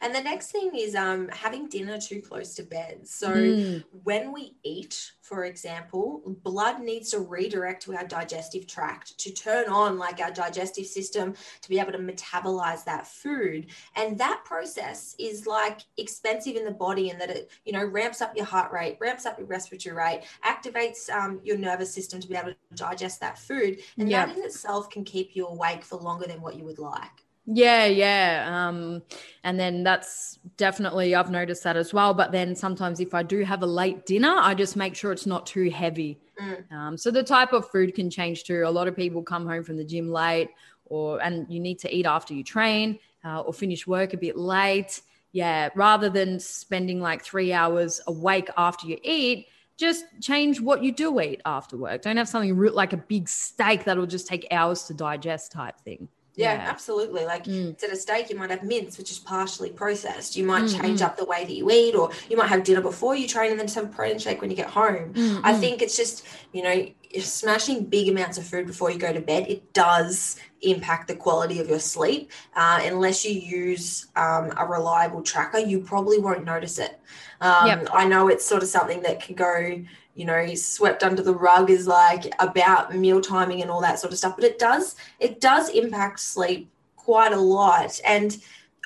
[0.03, 3.07] And the next thing is um, having dinner too close to bed.
[3.07, 3.85] So Mm.
[4.05, 9.69] when we eat, for example, blood needs to redirect to our digestive tract to turn
[9.69, 13.67] on like our digestive system to be able to metabolize that food.
[13.95, 18.21] And that process is like expensive in the body in that it, you know, ramps
[18.23, 22.29] up your heart rate, ramps up your respiratory rate, activates um, your nervous system to
[22.29, 23.81] be able to digest that food.
[23.99, 24.27] And Yeah.
[24.27, 27.25] that in itself can keep you awake for longer than what you would like.
[27.53, 28.69] Yeah, yeah.
[28.69, 29.03] Um,
[29.43, 32.15] and then that's definitely, I've noticed that as well.
[32.15, 35.27] But then sometimes if I do have a late dinner, I just make sure it's
[35.27, 36.21] not too heavy.
[36.41, 36.73] Mm.
[36.73, 38.63] Um, so the type of food can change too.
[38.65, 40.51] A lot of people come home from the gym late,
[40.85, 44.37] or and you need to eat after you train, uh, or finish work a bit
[44.37, 45.03] late.
[45.33, 50.93] yeah, rather than spending like three hours awake after you eat, just change what you
[50.93, 52.03] do eat after work.
[52.03, 56.09] Don't have something like a big steak that'll just take hours to digest type thing.
[56.40, 56.70] Yeah, Yeah.
[56.70, 57.24] absolutely.
[57.24, 57.70] Like Mm.
[57.70, 60.37] instead of steak, you might have mince, which is partially processed.
[60.37, 62.81] You might Mm, change up the way that you eat, or you might have dinner
[62.81, 65.12] before you train and then just have a protein shake when you get home.
[65.14, 66.87] Mm, I think it's just, you know,
[67.20, 71.59] smashing big amounts of food before you go to bed, it does impact the quality
[71.59, 72.31] of your sleep.
[72.55, 77.00] Uh, unless you use um, a reliable tracker, you probably won't notice it.
[77.40, 77.88] Um, Yep.
[77.92, 79.83] I know it's sort of something that can go,
[80.21, 84.13] you know, swept under the rug is like about meal timing and all that sort
[84.13, 87.99] of stuff, but it does, it does impact sleep quite a lot.
[88.07, 88.37] And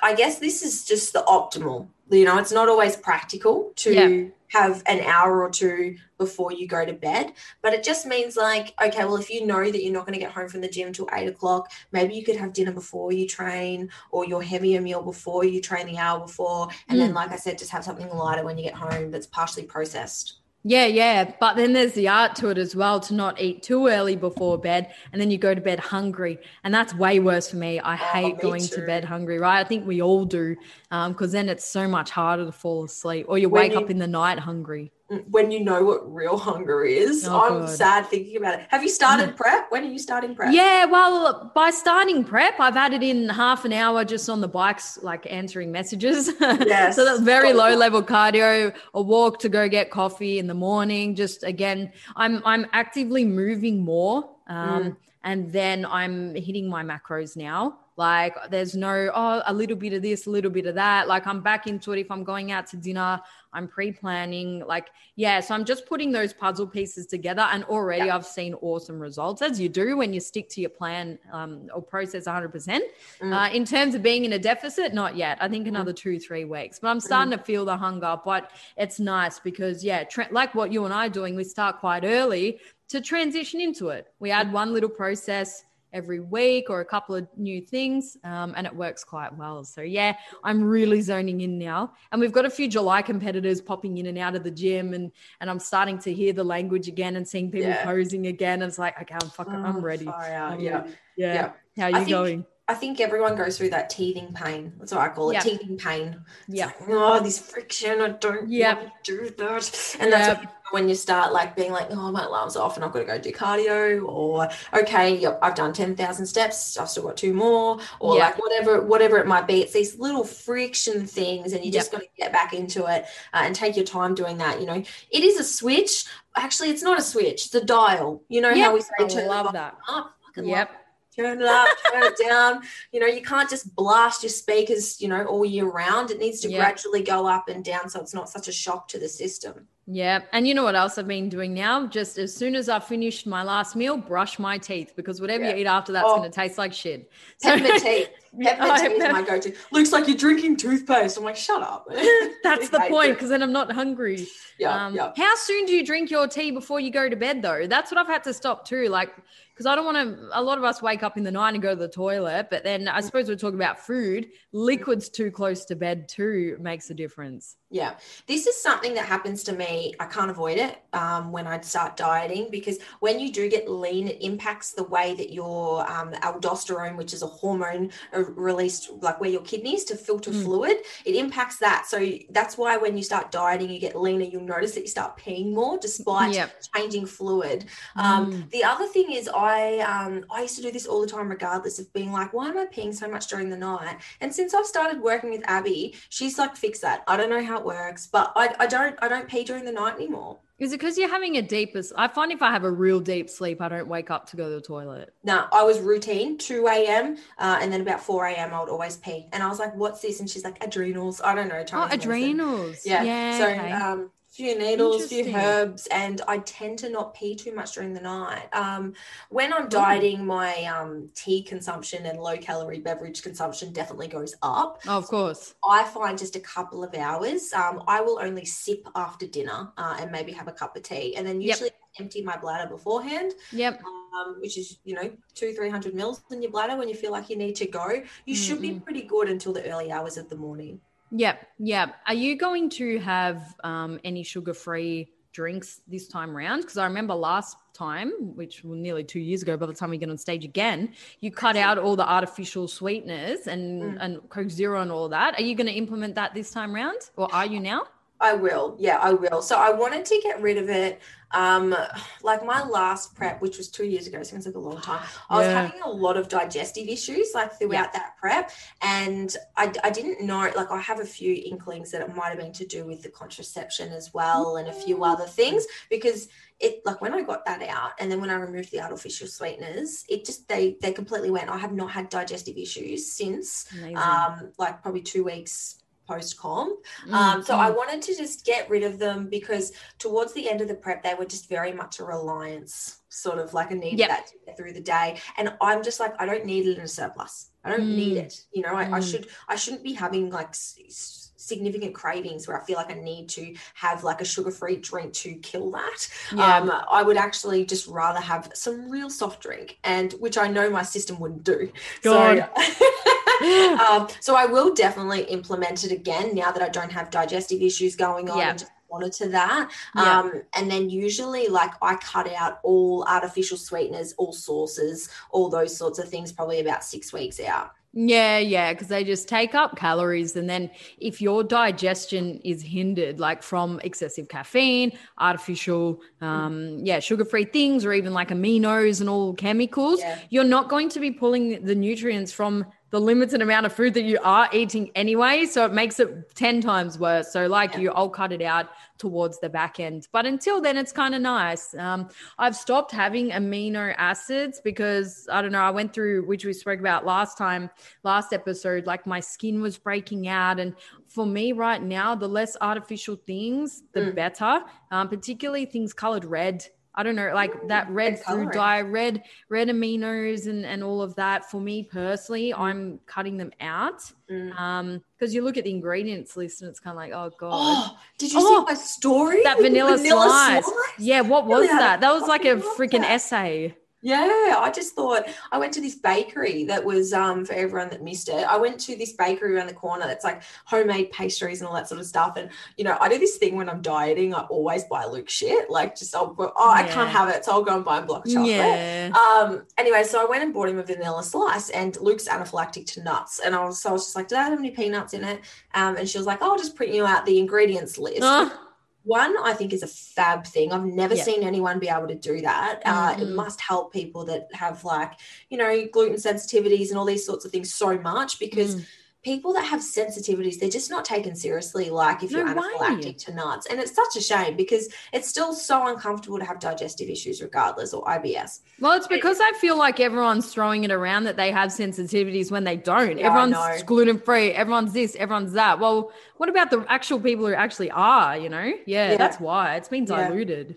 [0.01, 1.88] I guess this is just the optimal.
[2.09, 4.29] You know, it's not always practical to Yeah.
[4.49, 8.73] have an hour or two before you go to bed, but it just means like,
[8.81, 10.92] okay, well, if you know that you're not going to get home from the gym
[10.92, 15.03] till eight o'clock, maybe you could have dinner before you train or your heavier meal
[15.03, 16.68] before you train the hour before.
[16.88, 17.07] And hmm.
[17.07, 20.43] then, like I said, just have something lighter when you get home that's partially processed.
[20.66, 21.31] Yeah, yeah.
[21.38, 24.57] But then there's the art to it as well to not eat too early before
[24.57, 26.38] bed and then you go to bed hungry.
[26.64, 27.81] And that's way worse for me.
[27.81, 29.61] I oh, hate Oh, me going to bed hungry, right?
[29.61, 30.57] I think we all do
[30.90, 33.79] um, because then it's so much harder to fall asleep or you When wake you-
[33.79, 34.90] up in the night hungry.
[35.28, 37.68] When you know what real hunger is, Oh, I'm God.
[37.68, 38.66] sad thinking about it.
[38.70, 39.70] Have you started prep?
[39.70, 40.52] When are you starting prep?
[40.54, 44.98] Yeah, well, by starting prep, I've added in half an hour just on the bikes,
[45.02, 46.32] like answering messages.
[46.40, 46.96] Yes.
[46.96, 51.14] so that's very low level cardio, a walk to go get coffee in the morning.
[51.14, 54.30] Just again, I'm I'm actively moving more.
[54.46, 54.96] Um, Mm.
[55.24, 57.78] and then I'm hitting my macros now.
[57.96, 61.07] Like there's no oh a little bit of this, a little bit of that.
[61.07, 62.00] Like I'm back into it.
[62.00, 63.20] If I'm going out to dinner,
[63.52, 64.64] I'm pre-planning.
[64.66, 68.98] Like yeah, so I'm just putting those puzzle pieces together, and already I've seen awesome
[68.98, 72.48] results as you do when you stick to your plan um, or process 100.
[72.50, 72.85] percent
[73.20, 73.33] Mm.
[73.33, 75.38] uh, In terms of being in a deficit, not yet.
[75.40, 78.16] I think another two three weeks, but I'm starting to feel the hunger.
[78.24, 81.78] But it's nice because yeah, tra- like what you and I are doing, we start
[81.78, 84.09] quite early to transition into it.
[84.18, 88.66] We add one little process every week or a couple of new things um, and
[88.66, 92.50] it works quite well so yeah i'm really zoning in now and we've got a
[92.50, 96.12] few july competitors popping in and out of the gym and and i'm starting to
[96.12, 97.85] hear the language again and seeing people Yeah.
[97.85, 100.80] posing again it's like okay i'm fucking i'm Oh, ready I'm Yeah.
[100.80, 100.94] ready.
[101.16, 101.35] yeah.
[101.35, 101.52] Yeah.
[101.78, 104.72] how are you think- going I think everyone goes through that teething pain.
[104.79, 105.35] That's what I call it.
[105.35, 105.40] Yeah.
[105.40, 106.16] Teething pain.
[106.48, 106.66] Yeah.
[106.66, 108.00] like, oh, this friction.
[108.00, 108.79] I don't Yep.
[108.81, 109.96] want to do that.
[110.00, 110.50] And that's Yep.
[110.70, 113.18] when you start like being like, oh, my alarm's off and I've got to go
[113.18, 116.79] do cardio, or okay, yep, I've done ten thousand steps.
[116.79, 119.61] I've still got two more, or like whatever, whatever it might be.
[119.61, 123.42] It's these little friction things, and you just got to get back into it uh,
[123.44, 124.59] and take your time doing that.
[124.61, 126.07] You know, it is a switch.
[126.35, 127.44] Actually, it's not a switch.
[127.44, 128.22] It's a dial.
[128.29, 128.64] You know Yep.
[128.66, 129.77] how we say I turn love that.
[129.87, 130.14] up.
[130.29, 130.81] Fucking love yep
[131.16, 132.62] turn it up, turn it down.
[132.92, 136.11] You know, you can't just blast your speakers, you know, all year round.
[136.11, 136.59] It needs to Yeah.
[136.59, 139.68] gradually go up and down so it's not such a shock to the system.
[139.87, 140.20] Yeah.
[140.33, 141.87] And you know what else I've been doing now?
[141.87, 145.51] Just as soon as I've finished my last meal, brush my teeth because whatever Yeah.
[145.51, 146.16] you eat after that's Oh.
[146.16, 147.11] going to taste like shit.
[147.42, 148.07] Peppermint tea.
[148.42, 149.53] Peppermint tea is my go-to.
[149.73, 151.18] Looks like you're drinking toothpaste.
[151.18, 151.87] I'm like, shut up.
[152.42, 154.27] That's the point because then I'm not hungry.
[154.59, 155.12] Yeah, Um, yeah.
[155.16, 157.66] How soon do you drink your tea before you go to bed, though?
[157.66, 158.88] That's what I've had to stop too.
[158.88, 159.11] Like,
[159.53, 160.29] because I don't want to.
[160.33, 162.64] A lot of us wake up in the night and go to the toilet, but
[162.64, 164.29] then I suppose we're talking about food.
[164.53, 167.55] Liquids too close to bed too makes a difference.
[167.70, 167.94] Yeah,
[168.27, 169.73] this is something that happens to me.
[170.00, 174.08] I can't avoid it um, when I start dieting because when you do get lean,
[174.08, 179.20] it impacts the way that your um, aldosterone, which is a hormone uh, released like
[179.20, 180.42] where your kidneys to filter Mm.
[180.44, 181.87] fluid, it impacts that.
[181.87, 181.98] So
[182.30, 184.24] that's why when you start dieting, you get leaner.
[184.24, 186.50] You'll notice that you start peeing more despite Yep.
[186.74, 187.66] changing fluid.
[187.96, 188.50] Um, Mm.
[188.50, 191.78] The other thing is, I um, I used to do this all the time, regardless
[191.78, 193.96] of being like, why am I peeing so much during the night?
[194.20, 197.02] And since I've started working with Abby, she's like, fix that.
[197.06, 199.72] I don't know how it works, but I, I don't I don't pee during the
[199.72, 200.38] night anymore.
[200.59, 201.83] Is it because you're having a deeper?
[201.96, 204.48] I find if I have a real deep sleep, I don't wake up to go
[204.48, 205.12] to the toilet.
[205.24, 207.16] No, I was routine 2 a.m.
[207.38, 208.55] Uh, and then about 4 a.m.
[208.55, 209.27] I would always pee.
[209.33, 210.20] And I was like, what's this?
[210.20, 211.20] And she's like, adrenals.
[211.20, 211.57] I don't know.
[211.59, 212.11] Oh, Chinese medicine.
[212.11, 212.87] adrenals.
[212.87, 213.03] Yeah.
[213.03, 213.38] Yeah.
[213.38, 213.72] so okay.
[213.72, 218.01] um few needles, few herbs, and I tend to not pee too much during the
[218.01, 218.49] night.
[218.53, 218.94] Um,
[219.31, 224.81] when I'm dieting, my um, tea consumption and low calorie beverage consumption definitely goes up.
[224.88, 225.55] oh, of course.
[225.68, 227.53] I find just a couple of hours.
[227.53, 231.14] Um, I will only sip after dinner uh, and maybe have a cup of tea,
[231.16, 231.49] and then Yep.
[231.51, 231.70] usually
[232.01, 233.83] empty my bladder beforehand, Yep.
[233.85, 237.12] um, which is you know two three hundred mils in your bladder when you feel
[237.12, 238.03] like you need to go.
[238.27, 240.81] You should be pretty good until the early hours of the morning.
[241.16, 241.94] Yep, yep.
[242.09, 247.14] Are you going to have um, any sugar-free drinks this time around because I remember
[247.14, 250.44] last time, which was nearly two years ago, by the time we get on stage
[250.44, 253.96] again, you cut out all the artificial sweeteners and Mm.
[254.00, 255.38] and Coke Zero and all that.
[255.38, 257.83] Are you going to implement that this time round, or are you now?
[258.20, 258.77] I will.
[258.79, 259.42] Yeah, I will.
[259.42, 261.00] So I wanted to get rid of it.
[261.33, 261.74] Um,
[262.22, 265.03] like my last prep, which was two years ago, seems like a long time.
[265.29, 267.98] I was having a lot of digestive issues like throughout Yeah.
[267.98, 270.48] that prep, and I, I didn't know.
[270.55, 273.09] Like I have a few inklings that it might have been to do with the
[273.09, 275.12] contraception as well, and a few Mm.
[275.12, 276.29] other things because
[276.61, 280.05] it like when I got that out, and then when I removed the artificial sweeteners,
[280.09, 281.50] it just they they completely went.
[281.50, 283.66] I have not had digestive issues since.
[283.72, 283.98] Amazing.
[283.98, 286.76] Um, like probably two weeks post com.
[287.06, 287.76] Mm, Um, so I mm.
[287.76, 291.14] wanted to just get rid of them because towards the end of the prep, they
[291.14, 294.08] were just very much a reliance, sort of like I needed Yep.
[294.46, 295.18] that through the day.
[295.38, 297.50] And I'm just like, I don't need it in a surplus.
[297.64, 298.26] I don't need Mm.
[298.26, 298.44] it.
[298.52, 299.10] You know, I, I Mm.
[299.10, 303.28] should, I shouldn't be having like s- significant cravings where I feel like I need
[303.30, 306.08] to have like a sugar-free drink to kill that.
[306.34, 306.56] yeah.
[306.58, 310.70] Um, I would actually just rather have some real soft drink, and which I know
[310.70, 311.70] my system wouldn't do.
[312.02, 312.48] God.
[312.56, 312.62] So,
[313.90, 317.97] um, so I will definitely implement it again now that I don't have digestive issues
[317.97, 318.59] going on.
[318.59, 319.70] Just monitor that.
[319.97, 320.20] Yeah.
[320.20, 325.77] Um, and then usually, like I cut out all artificial sweeteners, all sauces, all those
[325.77, 327.73] sorts of things, probably about six weeks out.
[327.97, 330.35] Yeah, yeah, because they just take up calories.
[330.35, 330.68] And then
[330.99, 337.85] if your digestion is hindered, like from excessive caffeine, artificial, um, yeah, sugar free things,
[337.85, 340.18] or even like aminos and all chemicals, Yeah.
[340.29, 344.04] you're not going to be pulling the nutrients from the limited amount of food that
[344.04, 345.44] you are eating anyway.
[345.46, 347.33] So it makes it 10 times worse.
[347.33, 347.80] So, like Yeah.
[347.80, 350.07] you, I'll cut it out towards the back end.
[350.12, 351.74] But until then, it's kind of nice.
[351.74, 356.52] Um, I've stopped having amino acids because I don't know, I went through, which we
[356.52, 357.68] spoke about last time,
[358.04, 360.61] last episode, like my skin was breaking out.
[360.61, 360.76] And
[361.09, 364.14] for me right now, the less artificial things, the Mm.
[364.14, 366.64] better, um, particularly things colored red.
[366.96, 371.14] I don't know, like that red food dye, red, red aminos and, and all of
[371.16, 371.50] that.
[371.50, 374.00] For me personally, I'm cutting them out.
[374.30, 374.57] Mm.
[374.59, 377.50] Um, because you look at the ingredients list and it's kind of like, oh god.
[377.52, 379.42] Oh, did you Oh, see my story?
[379.42, 380.64] that with vanilla, slice.
[380.64, 380.74] slice?
[380.98, 382.00] Yeah, what was a that?
[382.00, 383.11] That was like a freaking that.
[383.11, 383.76] essay.
[384.04, 388.02] Yeah, I just thought I went to this bakery that was um for everyone that
[388.02, 388.44] missed it.
[388.46, 391.88] I went to this bakery around the corner that's like homemade pastries and all that
[391.88, 392.36] sort of stuff.
[392.36, 395.70] And you know, I do this thing when I'm dieting, I always buy Luke shit.
[395.70, 398.26] Like just I'll oh, I can't have it, so I'll go and buy a block
[398.26, 398.48] of chocolate.
[398.48, 399.10] Yeah.
[399.14, 403.02] Um, anyway, so I went and bought him a vanilla slice, and Luke's anaphylactic to
[403.02, 403.40] nuts.
[403.40, 405.40] And I was so I was just like, Did I have any peanuts in it?
[405.72, 408.22] Um, and she was like, oh, I'll just print you out the ingredients list.
[409.04, 410.72] One, I think is a fab thing.
[410.72, 412.80] I've never seen anyone be able to do that.
[412.86, 413.34] Uh, it Mhm.
[413.34, 415.12] must help people that have like,
[415.50, 418.84] you know, gluten sensitivities and all these sorts of things so much because Mm.
[419.24, 421.90] People that have sensitivities, they're just not taken seriously.
[421.90, 422.60] Like if you're No way.
[422.78, 426.60] anaphylactic to nuts, and it's such a shame because it's still so uncomfortable to have
[426.60, 428.60] digestive issues regardless or IBS.
[428.80, 432.64] Well, it's because I feel like everyone's throwing it around that they have sensitivities when
[432.64, 433.18] they don't.
[433.18, 435.80] Yeah, everyone's gluten free, everyone's this, everyone's that.
[435.80, 438.72] Well, what about the actual people who actually are, you know?
[438.87, 439.16] Yeah, Yeah.
[439.16, 440.68] that's why it's been diluted.
[440.70, 440.74] Yeah,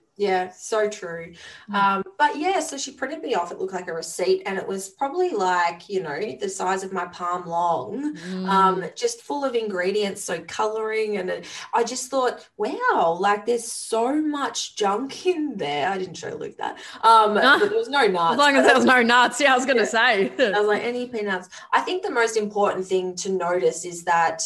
[0.56, 1.34] so true.
[1.70, 1.74] Mm.
[1.76, 3.52] Um, but yeah, so she printed me off.
[3.52, 6.92] It looked like a receipt, and it was probably like you know the size of
[6.92, 8.18] my palm long.
[8.48, 8.96] um, Mm.
[8.96, 14.16] just full of ingredients, so coloring, and it, I just thought, wow, like there's so
[14.16, 15.90] much junk in there.
[15.90, 18.34] I didn't show Luke that, um, but there was no nuts.
[18.34, 19.86] as long as there was no nuts, yeah, I was gonna Yeah.
[19.86, 20.32] say.
[20.54, 21.50] I was like, any peanuts.
[21.72, 24.42] I think the most important thing to notice is that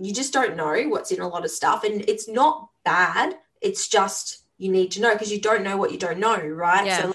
[0.00, 3.36] you just don't know what's in a lot of stuff, and it's not bad.
[3.60, 6.86] It's just you need to know because you don't know what you don't know, right?
[6.86, 7.02] Yeah.
[7.02, 7.14] So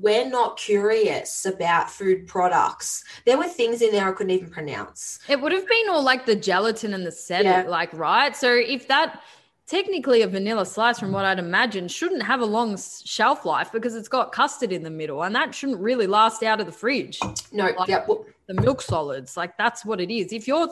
[0.00, 3.04] we're not curious about food products.
[3.26, 5.18] There were things in there I couldn't even pronounce.
[5.28, 7.64] It would have been all like the gelatin and the set, Yeah.
[7.68, 8.34] like right.
[8.34, 9.20] So if that
[9.66, 13.94] technically a vanilla slice, from what I'd imagine, shouldn't have a long shelf life because
[13.94, 17.18] it's got custard in the middle, and that shouldn't really last out of the fridge.
[17.52, 18.06] No, Like- yeah,
[18.48, 20.32] The milk solids, like that's what it is.
[20.32, 20.68] If your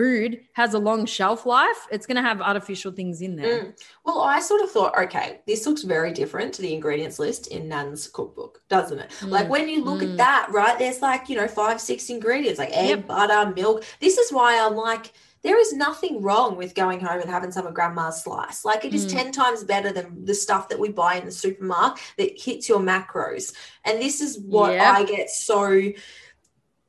[0.00, 3.64] food has a long shelf life, it's going to have artificial things in there.
[3.64, 3.82] Mm.
[4.04, 7.68] Well, I sort of thought, okay, this looks very different to the ingredients list in
[7.68, 9.10] Nan's cookbook, doesn't it?
[9.22, 10.10] Like Mm, when you look mm.
[10.10, 13.06] at that, right, there's like, you know, five, six ingredients like egg, Yep.
[13.08, 13.84] butter, milk.
[14.00, 17.66] This is why I'm like, there is nothing wrong with going home and having some
[17.66, 18.64] of grandma's slice.
[18.64, 19.12] Like it is Mm.
[19.12, 22.80] 10 times better than the stuff that we buy in the supermarket that hits your
[22.80, 23.54] macros.
[23.84, 24.78] And this is what.
[24.78, 25.92] I get so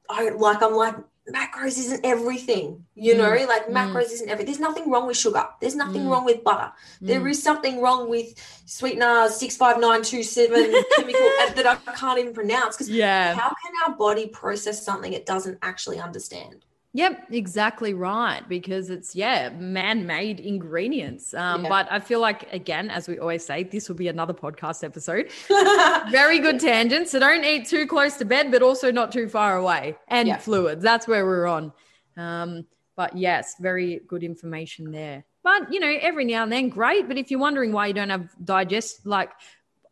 [0.10, 0.95] I like I'm like
[1.29, 3.73] macros isn't everything, you Mm, know, like mm.
[3.73, 4.48] macros isn't everything.
[4.54, 5.46] There's nothing wrong with sugar.
[5.60, 6.10] There's nothing Mm.
[6.12, 6.71] wrong with butter.
[7.00, 7.29] There Mm.
[7.29, 8.33] is something wrong with
[8.65, 13.35] sweetener six five nine two seven chemical that I can't even pronounce because Yeah.
[13.35, 16.65] how can our body process something it doesn't actually understand?
[16.94, 18.42] Yep, exactly right.
[18.50, 21.33] Because it's yeah, man-made ingredients.
[21.33, 21.69] Um, Yeah.
[21.69, 25.29] But I feel like again, as we always say, this will be another podcast episode.
[26.12, 27.08] Very good tangent.
[27.08, 29.98] So don't eat too close to bed, but also not too far away.
[30.10, 30.37] And Yeah.
[30.37, 30.83] fluids.
[30.83, 31.71] That's where we're on.
[32.17, 32.67] Um,
[32.98, 35.23] but yes, very good information there.
[35.44, 37.08] But you know, every now and then, great.
[37.08, 39.31] But if you're wondering why you don't have digest like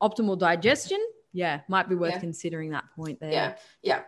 [0.02, 1.00] optimal digestion,
[1.32, 2.20] yeah, might be worth Yeah.
[2.20, 3.32] considering that point there.
[3.32, 4.02] yeah, yeah.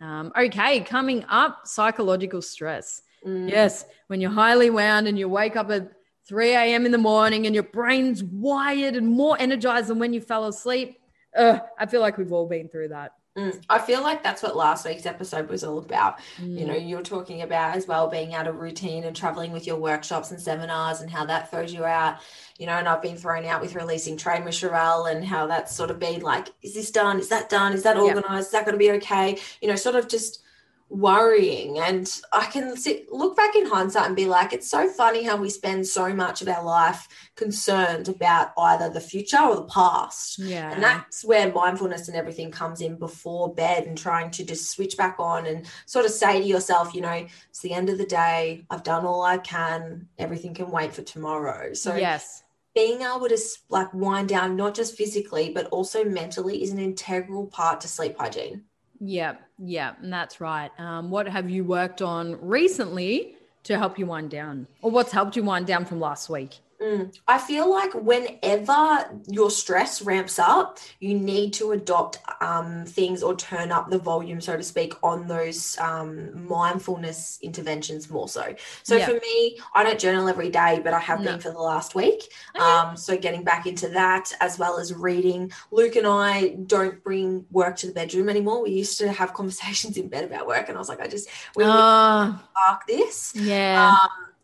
[0.00, 3.02] Um, okay, coming up, psychological stress.
[3.26, 3.50] Mm.
[3.50, 5.92] Yes, when you're highly wound and you wake up at
[6.28, 6.86] 3 a.m.
[6.86, 11.00] in the morning and your brain's wired and more energized than when you fell asleep.
[11.36, 13.12] Ugh, I feel like we've all been through that.
[13.38, 13.62] Mm.
[13.70, 16.18] I feel like that's what last week's episode was all about.
[16.38, 16.66] You Mm.
[16.66, 19.76] know, you were talking about as well being out of routine and traveling with your
[19.76, 22.16] workshops and seminars and how that throws you out.
[22.58, 25.72] You know, and I've been thrown out with releasing Trade with Sharelle and how that's
[25.74, 27.20] sort of been like, is this done?
[27.20, 27.72] Is that done?
[27.72, 28.46] Is that organized?
[28.46, 29.38] Is that going to be okay?
[29.62, 30.42] You know, sort of just
[30.90, 31.78] worrying.
[31.78, 35.36] And I can sit, look back in hindsight and be like, it's so funny how
[35.36, 40.38] we spend so much of our life concerned about either the future or the past.
[40.38, 40.72] yeah.
[40.72, 44.96] And that's where mindfulness and everything comes in before bed and trying to just switch
[44.96, 48.06] back on and sort of say to yourself, you know, it's the end of the
[48.06, 48.64] day.
[48.70, 50.08] I've done all I can.
[50.18, 51.74] Everything can wait for tomorrow.
[51.74, 52.44] So yes.
[52.74, 57.46] being able to like wind down, not just physically, but also mentally is an integral
[57.46, 58.64] part to sleep hygiene.
[59.00, 59.34] Yeah.
[59.58, 59.94] Yeah.
[60.02, 60.70] And that's right.
[60.78, 64.66] Um, what have you worked on recently to help you wind down?
[64.82, 66.58] Or what's helped you wind down from last week?
[66.82, 67.12] Mm.
[67.26, 73.34] I feel like whenever your stress ramps up, you need to adopt um, things or
[73.34, 78.54] turn up the volume, so to speak, on those um, mindfulness interventions more so.
[78.84, 79.06] So Yeah.
[79.06, 81.32] for me, I don't journal every day, but I have No.
[81.32, 82.32] been for the last week.
[82.54, 82.64] Okay.
[82.64, 85.50] Um, so getting back into that as well as reading.
[85.72, 88.62] Luke and I don't bring work to the bedroom anymore.
[88.62, 91.28] We used to have conversations in bed about work, and I was like, I just
[91.56, 93.32] we need to Uh, park this.
[93.34, 93.96] yeah.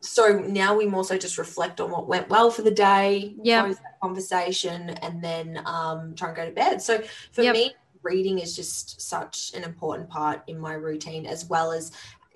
[0.05, 3.72] So now we more so just reflect on what went well for the day, Yeah.
[4.02, 6.82] conversation, and then um, try and go to bed.
[6.82, 7.02] So
[7.32, 7.55] for Yep.
[7.55, 11.90] me, reading is just such an important part in my routine, as well as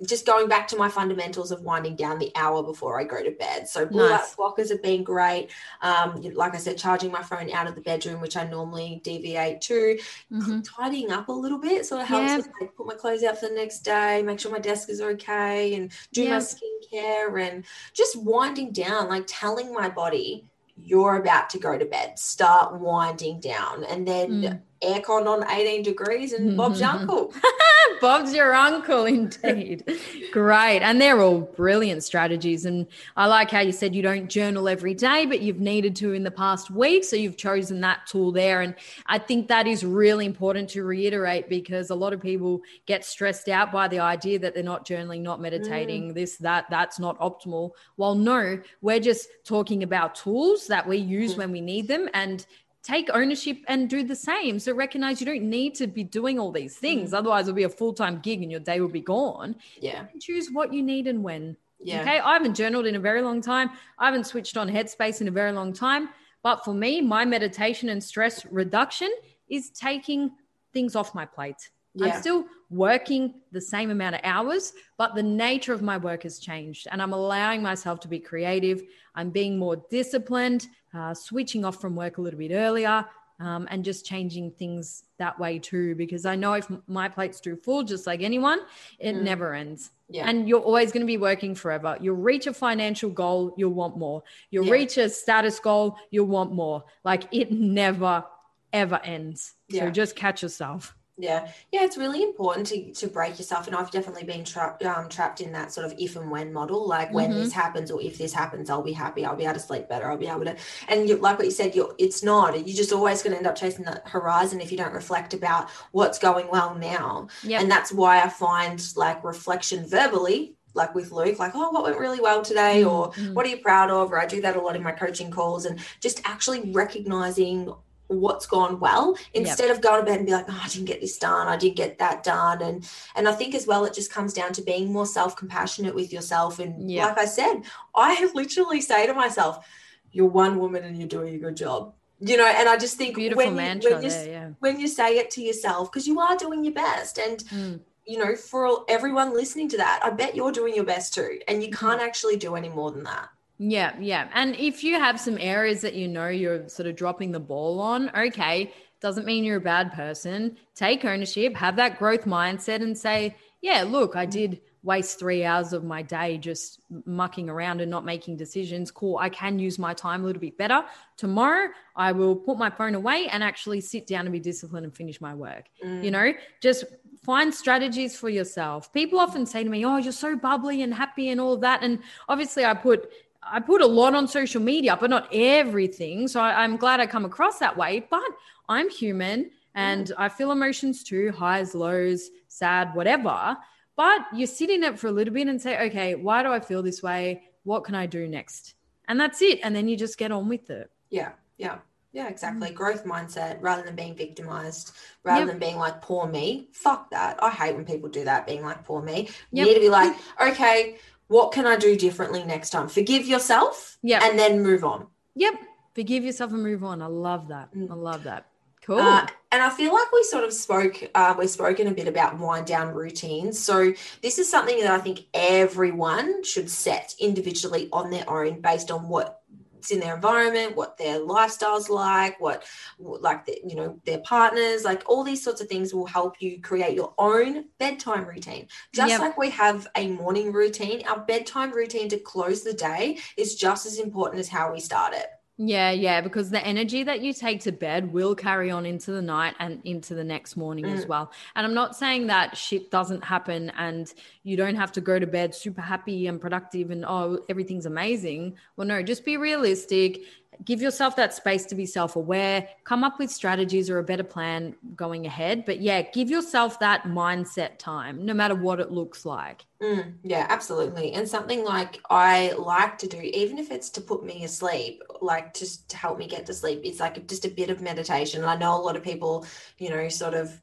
[0.06, 3.32] just going back to my fundamentals of winding down the hour before I go to
[3.32, 3.68] bed.
[3.68, 5.50] So blue light blockers have been great.
[5.82, 9.60] Um, like I said, charging my phone out of the bedroom, which I normally deviate
[9.62, 9.98] to
[10.32, 10.64] Mhm.
[10.64, 12.36] tidying up a little bit sort of helps Yeah.
[12.36, 15.00] with like put my clothes out for the next day, make sure my desk is
[15.00, 16.30] okay, and do Yeah.
[16.30, 20.44] my skincare and just winding down, like telling my body
[20.80, 22.16] you're about to go to bed.
[22.20, 24.60] Start winding down, and then Mm.
[24.82, 27.34] Aircon on 18 degrees, and Bob's your uncle.
[28.00, 29.82] Bob's your uncle, indeed.
[30.30, 30.80] Great.
[30.82, 32.64] And they're all brilliant strategies.
[32.64, 36.12] And I like how you said you don't journal every day, but you've needed to
[36.12, 37.02] in the past week.
[37.02, 38.60] So you've chosen that tool there.
[38.60, 38.74] And
[39.06, 43.48] I think that is really important to reiterate because a lot of people get stressed
[43.48, 47.70] out by the idea that they're not journaling, not meditating, this, that, that's not optimal.
[47.96, 51.38] Well, no, we're just talking about tools that we use Mm.
[51.38, 52.08] when we need them.
[52.14, 52.46] And
[52.82, 54.58] take ownership and do the same.
[54.58, 57.10] So recognize you don't need to be doing all these things.
[57.10, 57.18] Mm.
[57.18, 59.56] Otherwise, it'll be a full time gig and your day will be gone.
[59.80, 61.56] Yeah, choose what you need and when.
[61.80, 62.18] yeah, Okay.
[62.20, 63.70] I haven't journaled in a very long time.
[63.98, 66.08] I haven't switched on Headspace in a very long time.
[66.42, 69.10] But for me, my meditation and stress reduction
[69.48, 70.30] is taking
[70.72, 71.70] things off my plate.
[71.94, 72.06] yeah.
[72.14, 76.38] I'm still working the same amount of hours, but the nature of my work has
[76.38, 76.86] changed.
[76.92, 78.82] And I'm allowing myself to be creative.
[79.14, 83.04] I'm being more disciplined, uh, switching off from work a little bit earlier,
[83.40, 85.94] um, and just changing things that way too.
[85.94, 88.60] Because I know if my plate's too full, just like anyone,
[88.98, 89.22] it Mm.
[89.22, 89.90] never ends.
[90.10, 90.26] yeah.
[90.28, 91.96] And you're always going to be working forever.
[92.00, 94.22] You'll reach a financial goal, you'll want more.
[94.50, 94.72] You'll Yeah.
[94.72, 96.82] reach a status goal, you'll want more.
[97.04, 98.24] Like it never,
[98.72, 99.54] ever ends.
[99.70, 100.96] So just catch yourself.
[101.20, 105.08] Yeah, yeah, it's really important to to break yourself, and I've definitely been trapped um,
[105.08, 106.86] trapped in that sort of if and when model.
[106.86, 107.34] Like when Mhm.
[107.34, 109.24] this happens, or if this happens, I'll be happy.
[109.24, 110.08] I'll be able to sleep better.
[110.08, 110.56] I'll be able to,
[110.86, 112.54] and you, like what you said, you it's not.
[112.54, 115.70] You're just always going to end up chasing the horizon if you don't reflect about
[115.90, 117.26] what's going well now.
[117.42, 117.60] Yeah.
[117.60, 121.98] And that's why I find like reflection verbally, like with Luke, like oh, what went
[121.98, 123.34] really well today, or Mhm.
[123.34, 124.12] what are you proud of?
[124.12, 127.72] Or I do that a lot in my coaching calls, and just actually recognizing
[128.08, 131.00] what's gone well instead of going to bed and be like oh i didn't get
[131.00, 134.10] this done i didn't get that done and and i think as well it just
[134.10, 137.06] comes down to being more self-compassionate with yourself and Yeah.
[137.06, 137.62] like i said
[137.94, 139.66] i literally say to myself
[140.10, 143.14] you're one woman and you're doing a good job you know and i just think
[143.14, 144.28] Beautiful when, mantra you, when, you, there.
[144.28, 144.48] Yeah.
[144.60, 147.80] when you say it to yourself because you are doing your best and Mm.
[148.06, 151.38] you know for all- everyone listening to that i bet you're doing your best too
[151.46, 151.62] and Mm-hmm.
[151.66, 153.28] you can't actually do any more than that
[153.58, 154.28] Yeah, yeah.
[154.34, 157.80] And if you have some areas that you know you're sort of dropping the ball
[157.80, 160.56] on, okay, doesn't mean you're a bad person.
[160.74, 165.72] Take ownership, have that growth mindset, and say, yeah, look, I did waste three hours
[165.72, 168.90] of my day just mucking around and not making decisions.
[168.90, 169.18] Cool.
[169.18, 170.84] I can use my time a little bit better.
[171.16, 174.94] Tomorrow, I will put my phone away and actually sit down and be disciplined and
[174.94, 175.64] finish my work.
[175.84, 176.04] Mm.
[176.04, 176.84] You know, just
[177.24, 178.92] find strategies for yourself.
[178.92, 181.82] People often say to me, Oh, you're so bubbly and happy and all of that.
[181.82, 181.98] And
[182.28, 183.10] obviously, I put
[183.50, 186.28] I put a lot on social media, but not everything.
[186.28, 188.06] So I, am glad I come across that way.
[188.10, 188.30] But
[188.68, 193.56] I'm human and I feel emotions too highs, lows, sad, whatever.
[193.96, 196.60] But you sit in it for a little bit and say, okay, why do I
[196.60, 197.42] feel this way?
[197.64, 198.74] What can I do next?
[199.08, 199.60] And that's it.
[199.62, 200.90] And then you just get on with it.
[201.10, 201.32] Yeah.
[201.56, 201.78] Yeah.
[202.12, 202.70] Yeah, exactly.
[202.70, 202.74] Mm.
[202.74, 204.92] Growth mindset rather than being victimized,
[205.24, 205.48] rather yep.
[205.48, 206.68] than being like, poor me.
[206.72, 207.42] Fuck that.
[207.42, 209.28] I hate when people do that, being like, poor me.
[209.52, 209.66] You yep.
[209.66, 210.98] need to be like, okay,
[211.28, 212.88] what can I do differently next time?
[212.88, 215.06] Forgive yourself yeah, and then move on.
[215.36, 215.54] Yep.
[215.94, 217.00] Forgive yourself and move on.
[217.02, 217.74] I love that.
[217.74, 217.90] Mm.
[217.90, 218.46] I love that.
[218.82, 219.00] Cool.
[219.00, 222.38] Uh, and I feel like we sort of spoke, uh, we've spoken a bit about
[222.38, 223.58] wind down routines.
[223.58, 228.90] So, this is something that I think everyone should set individually on their own based
[228.90, 229.42] on what
[229.90, 232.64] in their environment, what their lifestyle's like, what
[232.98, 236.60] like the, you know their partners, like all these sorts of things will help you
[236.60, 238.66] create your own bedtime routine.
[238.92, 239.20] Just yep.
[239.20, 243.86] like we have a morning routine, our bedtime routine to close the day is just
[243.86, 245.28] as important as how we start it.
[245.60, 249.20] Yeah, yeah, because the energy that you take to bed will carry on into the
[249.20, 250.96] night and into the next morning mm.
[250.96, 251.32] as well.
[251.56, 254.12] And I'm not saying that shit doesn't happen and
[254.44, 258.56] you don't have to go to bed super happy and productive and oh, everything's amazing.
[258.76, 260.20] Well, no, just be realistic
[260.64, 264.24] give yourself that space to be self aware, come up with strategies or a better
[264.24, 265.64] plan going ahead.
[265.64, 269.64] But yeah, give yourself that mindset time, no matter what it looks like.
[269.82, 271.12] Mm, yeah, absolutely.
[271.12, 275.54] And something like I like to do, even if it's to put me asleep, like
[275.54, 278.42] just to help me get to sleep, it's like just a bit of meditation.
[278.42, 279.46] And I know a lot of people,
[279.78, 280.60] you know, sort of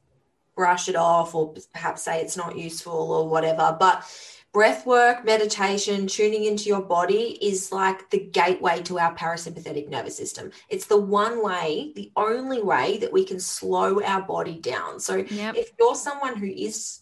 [0.54, 3.76] brush it off or perhaps say it's not useful or whatever.
[3.78, 4.04] But
[4.56, 10.16] breath work, meditation, tuning into your body is like the gateway to our parasympathetic nervous
[10.16, 10.50] system.
[10.70, 14.98] It's the one way, the only way that we can slow our body down.
[14.98, 15.56] So yep.
[15.56, 17.00] if you're someone who is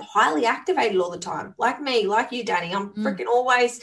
[0.00, 3.02] highly activated all the time, like me, like you, Dani, I'm mm.
[3.02, 3.82] freaking always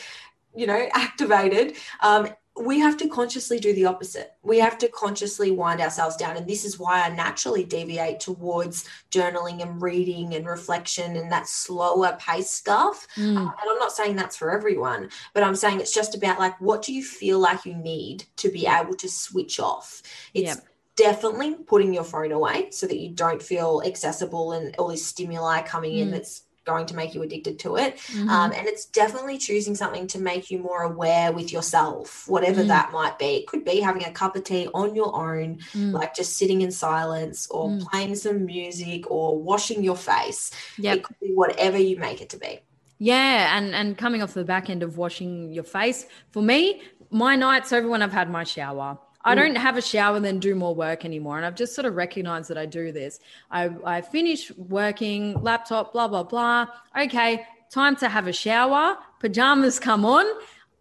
[0.56, 2.28] you know activated um,
[2.62, 4.34] we have to consciously do the opposite.
[4.44, 6.38] We have to consciously wind ourselves down.
[6.38, 11.48] And this is why I naturally deviate towards journaling and reading and reflection and that
[11.48, 13.08] slower pace stuff.
[13.16, 13.38] Mm.
[13.38, 16.82] And I'm not saying that's for everyone, but I'm saying it's just about like, what
[16.82, 20.02] do you feel like you need to be able to switch off?
[20.34, 20.66] It's yep.
[20.96, 25.62] definitely putting your phone away so that you don't feel accessible and all this stimuli
[25.62, 26.02] coming mm.
[26.02, 27.98] in that's going to make you addicted to it.
[27.98, 28.30] Mm-hmm.
[28.30, 32.68] Um, and it's definitely choosing something to make you more aware with yourself, whatever mm.
[32.68, 33.38] that might be.
[33.38, 35.92] It could be having a cup of tea on your own, mm.
[35.92, 37.82] like just sitting in silence or mm.
[37.82, 40.52] playing some music or washing your face.
[40.78, 40.98] Yep.
[40.98, 42.60] It could be whatever you make it to be.
[43.04, 47.36] Yeah, and and coming off the back end of washing your face, for me, my
[47.36, 49.00] nights over when I've had my shower.
[49.24, 51.38] I don't have a shower and then do more work anymore.
[51.38, 53.20] And I've just sort of recognized that I do this.
[53.50, 56.68] I, I finish working, laptop, blah, blah, blah.
[57.00, 58.98] Okay, time to have a shower.
[59.20, 60.26] Pajamas come on.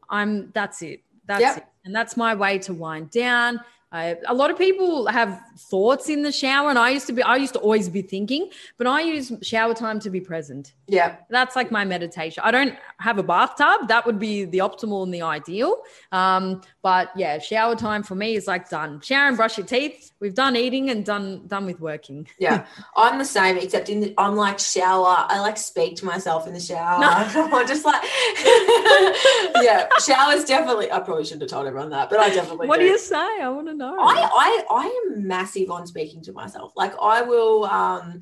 [0.08, 1.02] I'm that's it.
[1.26, 1.56] That's yep.
[1.58, 1.64] it.
[1.84, 3.60] And that's my way to wind down.
[3.92, 7.24] I, a lot of people have thoughts in the shower, and I used to be,
[7.24, 10.74] I used to always be thinking, but I use shower time to be present.
[10.86, 11.16] Yeah.
[11.28, 12.42] That's like my meditation.
[12.46, 13.88] I don't have a bathtub.
[13.88, 15.78] That would be the optimal and the ideal.
[16.12, 19.00] Um, but yeah, shower time for me is like done.
[19.00, 20.12] Shower and brush your teeth.
[20.18, 22.26] We've done eating and done done with working.
[22.38, 22.66] Yeah.
[22.96, 25.26] I'm the same, except in the, I'm like shower.
[25.28, 26.98] I like speak to myself in the shower.
[26.98, 27.08] No.
[27.56, 28.02] I'm just like,
[29.62, 32.86] yeah, showers definitely, I probably shouldn't have told everyone that, but I definitely What do,
[32.86, 33.16] do you say?
[33.16, 33.94] I want to know.
[34.00, 36.72] I, I, I am massive on speaking to myself.
[36.76, 38.20] Like I will, um,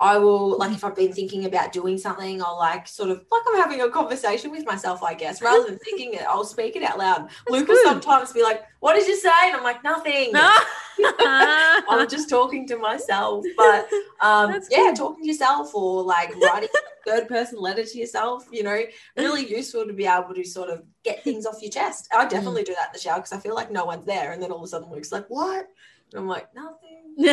[0.00, 3.42] I will like if I've been thinking about doing something, I'll like sort of like
[3.48, 6.84] I'm having a conversation with myself, I guess, rather than thinking it, I'll speak it
[6.84, 7.28] out loud.
[7.28, 12.08] That's Luke will sometimes be like, "What did you say?" And I'm like, "Nothing." I'm
[12.08, 13.44] just talking to myself.
[13.56, 13.88] But
[14.20, 14.96] um, yeah, good.
[14.96, 16.68] talking to yourself or like writing
[17.04, 18.80] third person letter to yourself, you know,
[19.16, 22.08] really useful to be able to sort of get things off your chest.
[22.14, 22.66] I definitely mm.
[22.66, 24.58] do that in the shower because I feel like no one's there, and then all
[24.58, 25.66] of a sudden Luke's like, "What?"
[26.12, 26.87] And I'm like, "Nothing."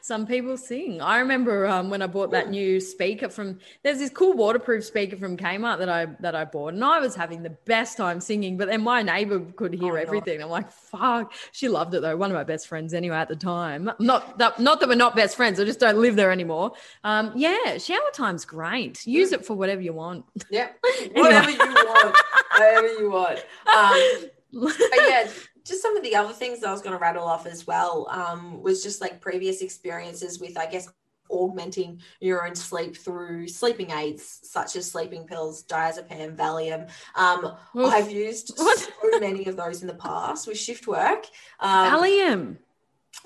[0.00, 1.00] Some people sing.
[1.00, 3.58] I remember um, when I bought that new speaker from.
[3.82, 7.14] There's this cool waterproof speaker from Kmart that I that I bought, and I was
[7.14, 8.58] having the best time singing.
[8.58, 10.42] But then my neighbor could hear oh, everything.
[10.42, 11.32] I'm like, fuck.
[11.52, 12.16] She loved it though.
[12.18, 13.90] One of my best friends anyway at the time.
[13.98, 15.58] Not that not that we're not best friends.
[15.58, 16.72] I just don't live there anymore.
[17.02, 19.06] Um, yeah, shower time's great.
[19.06, 20.26] Use it for whatever you want.
[20.50, 20.68] Yeah,
[21.14, 22.16] whatever you want.
[22.52, 23.38] whatever you want.
[23.74, 25.28] Um, but yeah
[25.64, 28.06] just some of the other things that I was going to rattle off as well
[28.10, 30.88] um, was just like previous experiences with, I guess,
[31.30, 36.90] augmenting your own sleep through sleeping aids such as sleeping pills, diazepam, Valium.
[37.14, 41.24] Um, I've used so many of those in the past with shift work.
[41.60, 42.56] Um, Valium.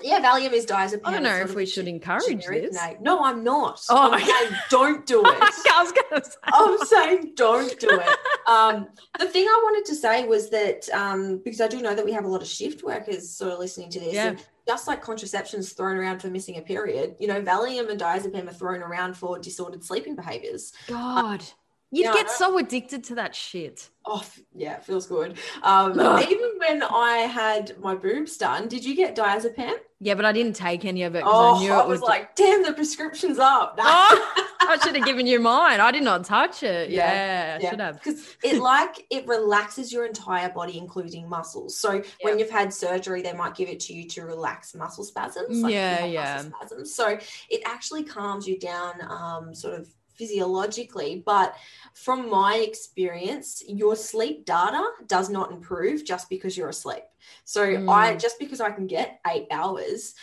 [0.01, 1.01] Yeah, Valium is diazepam.
[1.05, 2.75] I don't know if we should encourage this.
[2.75, 2.97] name.
[3.01, 3.81] No, I'm not.
[3.89, 4.25] Oh, I'm okay.
[4.25, 5.27] saying don't do it.
[5.27, 6.37] I was gonna say.
[6.45, 8.17] I'm saying don't do it.
[8.47, 8.87] Um,
[9.19, 12.11] the thing I wanted to say was that um, because I do know that we
[12.13, 14.13] have a lot of shift workers sort of listening to this.
[14.13, 14.35] Yeah.
[14.67, 18.53] Just like contraception's thrown around for missing a period, you know, Valium and diazepam are
[18.53, 20.73] thrown around for disordered sleeping behaviors.
[20.87, 21.43] God,
[21.89, 23.89] you'd Yeah, get so addicted to that shit.
[24.05, 24.23] Oh,
[24.53, 25.39] yeah, it feels good.
[25.63, 29.73] Um, even when I had my boobs done, did you get diazepam?
[30.01, 31.99] Yeah, but I didn't take any of it because Oh, I knew I it was
[31.99, 32.07] was.
[32.07, 33.77] like, damn, the prescription's up.
[34.61, 35.79] Oh, I should have given you mine.
[35.79, 36.91] I did not touch it.
[36.91, 37.95] Yeah, Yeah, I should have.
[37.95, 43.21] because it like it relaxes your entire body including muscles so when you've had surgery
[43.23, 46.35] they might give it to you to relax muscle spasms like Yeah, yeah.
[46.35, 47.17] muscle spasms so
[47.49, 49.87] it actually calms you down um, sort of
[50.19, 51.55] physiologically but
[51.93, 57.03] from my experience your sleep data does not improve just because you're asleep
[57.45, 58.19] so i Mm.
[58.25, 60.15] just because i can get eight hours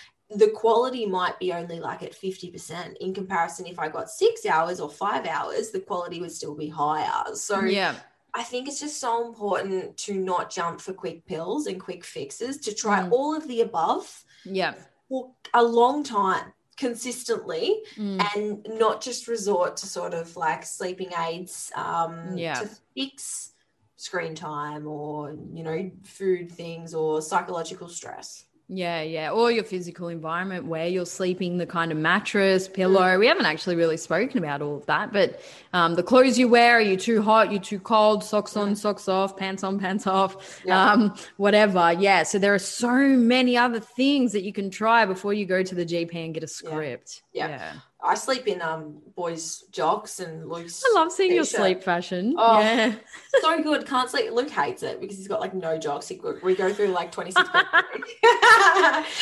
[0.42, 4.78] the quality might be only like at 50% in comparison if i got six hours
[4.80, 7.94] or five hours the quality would still be higher so Yeah,
[8.34, 12.54] I think it's just so important to not jump for quick pills and quick fixes,
[12.66, 13.10] to try Mm.
[13.16, 14.06] all of the above
[14.44, 14.74] yeah.
[15.08, 15.20] for
[15.54, 18.20] a long time consistently Mm.
[18.34, 22.60] and not just resort to sort of like sleeping aids um, Yeah.
[22.60, 23.52] to fix
[23.96, 28.45] screen time or, you know, food things or psychological stress.
[28.68, 29.30] Yeah, yeah.
[29.30, 33.16] Or your physical environment where you're sleeping, the kind of mattress, pillow.
[33.16, 35.40] We haven't actually really spoken about all of that, but
[35.72, 39.08] um, the clothes you wear, are you too hot, you too cold, socks on, socks
[39.08, 40.92] off, pants on, pants off, Yeah.
[40.92, 41.92] um, whatever.
[41.92, 42.24] Yeah.
[42.24, 45.74] So there are so many other things that you can try before you go to
[45.74, 47.22] the GP and get a script.
[47.32, 47.74] Yeah.
[48.06, 50.82] I sleep in um boys' jocks and Luke's.
[50.86, 51.60] I love seeing your T-shirt.
[51.60, 52.34] sleep fashion.
[52.38, 52.60] Oh.
[52.60, 52.94] Yeah.
[53.40, 53.86] so good.
[53.86, 54.30] Can't sleep.
[54.32, 56.08] Luke hates it because he's got like no jocks.
[56.08, 57.48] He, we go through like 26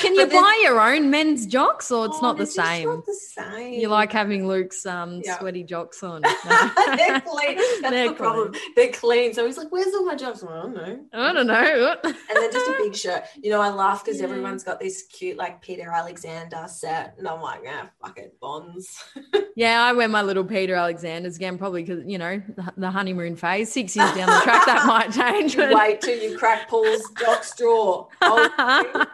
[0.00, 2.88] Can you buy your own men's jocks or it's Oh, not the same?
[2.88, 3.74] Not the same.
[3.74, 5.38] You like having Luke's um, Yeah.
[5.38, 6.22] sweaty jocks on.
[6.22, 7.56] They're clean.
[7.56, 8.54] That's They're the problem.
[8.76, 9.32] They're clean.
[9.34, 11.02] So he's like, "Where's all my jocks?" Like, I don't know.
[11.12, 11.96] I don't know.
[12.04, 13.24] And then just a big shirt.
[13.42, 14.24] You know, I laugh because Yeah.
[14.26, 18.36] everyone's got this cute like Peter Alexander set, and I'm like, "Ah, fuck it,
[18.74, 19.04] bonds."
[19.56, 22.42] Yeah, I wear my little Peter Alexander's again, probably because you know
[22.76, 23.70] the, honeymoon phase.
[23.70, 25.56] Six years down the track, that might change.
[25.56, 27.04] Wait till you crack Paul's
[27.42, 28.08] straw.
[28.20, 29.06] Oh,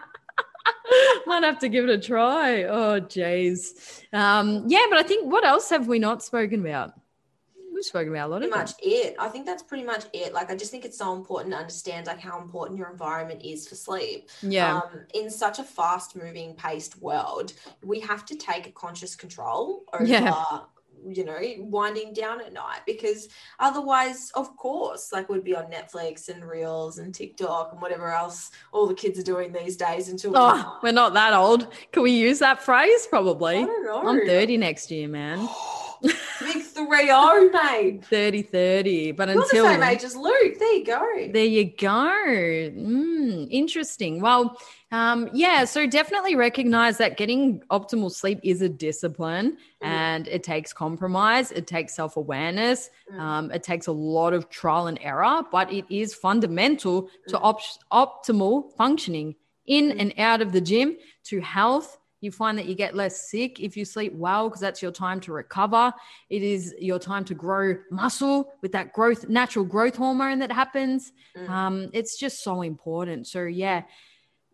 [1.26, 2.62] might have to give it a try.
[2.62, 4.02] Oh, jeez.
[4.14, 6.94] Um, yeah, but I think what else have we not spoken about?
[7.80, 9.16] We've spoken about a lot pretty of much it.
[9.18, 10.34] I think that's pretty much it.
[10.34, 13.66] Like, I just think it's so important to understand like how important your environment is
[13.66, 14.28] for sleep.
[14.42, 19.16] Yeah, Um, in such a fast moving, paced world, we have to take a conscious
[19.16, 20.44] control over, Yeah.
[21.08, 26.28] you know, winding down at night because otherwise, of course, like we'd be on Netflix
[26.28, 30.32] and Reels and TikTok and whatever else all the kids are doing these days until
[30.36, 31.72] Oh, we're not that old.
[31.92, 33.06] Can we use that phrase?
[33.06, 33.64] I Probably.
[33.64, 34.06] don't know.
[34.06, 35.48] I'm 30 next year, man.
[36.90, 38.04] Big 3 0, mate.
[38.04, 39.12] 30 30.
[39.12, 40.58] But You're the until same then- age as Luke.
[40.58, 41.06] There you go.
[41.32, 41.88] There you go.
[41.88, 44.20] Mm, interesting.
[44.20, 44.58] Well,
[44.92, 49.86] um, yeah, so definitely recognize that getting optimal sleep is a discipline Mhm.
[49.86, 53.20] and it takes compromise, it takes self awareness, Mm.
[53.20, 57.40] um, it takes a lot of trial and error, but it is fundamental to Mm.
[57.44, 59.36] op- optimal functioning
[59.66, 60.00] in Mm.
[60.00, 61.98] and out of the gym, to health.
[62.20, 65.20] You find that you get less sick if you sleep well because that's your time
[65.20, 65.92] to recover.
[66.28, 71.12] It is your time to grow muscle with that growth, natural growth hormone that happens.
[71.36, 71.48] Mm.
[71.48, 73.26] Um, it's just so important.
[73.26, 73.82] So yeah,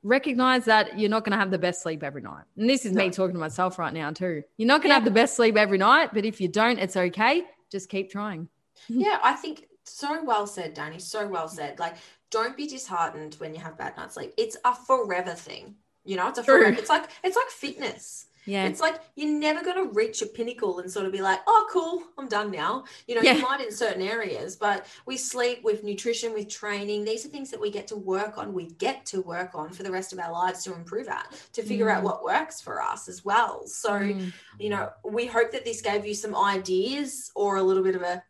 [0.03, 2.45] recognize that you're not going to have the best sleep every night.
[2.57, 4.43] And this is me talking to myself right now too.
[4.57, 4.95] You're not going to Yeah.
[4.95, 7.43] have the best sleep every night, but if you don't, it's okay.
[7.71, 8.49] Just keep trying.
[8.89, 11.01] Yeah, I think so well said, Dani.
[11.01, 11.79] So well said.
[11.79, 11.97] Like,
[12.31, 14.33] don't be disheartened when you have bad night's sleep.
[14.37, 15.77] It's a forever thing.
[16.07, 16.67] You know, it's a True.
[16.67, 18.27] It's like it's like fitness.
[18.49, 18.67] Yeah.
[18.67, 21.67] It's like you're never going to reach a pinnacle and sort of be like, oh,
[21.69, 22.85] cool, I'm done now.
[23.09, 23.33] You know, Yeah.
[23.35, 27.05] you might in certain areas, but we sleep with nutrition, with training.
[27.05, 28.55] These are things that we get to work on.
[28.55, 31.63] We get to work on for the rest of our lives to improve at, to
[31.65, 32.05] figure out Mm.
[32.05, 33.67] what works for us as well.
[33.67, 34.33] So, Mm.
[34.61, 38.03] you know, we hope that this gave you some ideas or a little bit of
[38.03, 38.23] a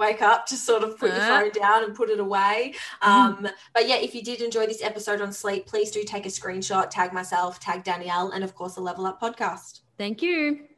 [0.00, 1.28] wake up to sort of put your Uh.
[1.40, 2.74] phone down and put it away.
[3.02, 6.30] Um, but yeah, if you did enjoy this episode on sleep, please do take a
[6.30, 9.80] screenshot, tag myself, tag Danielle, and of course, the Level Up podcast.
[9.98, 10.69] Thank you.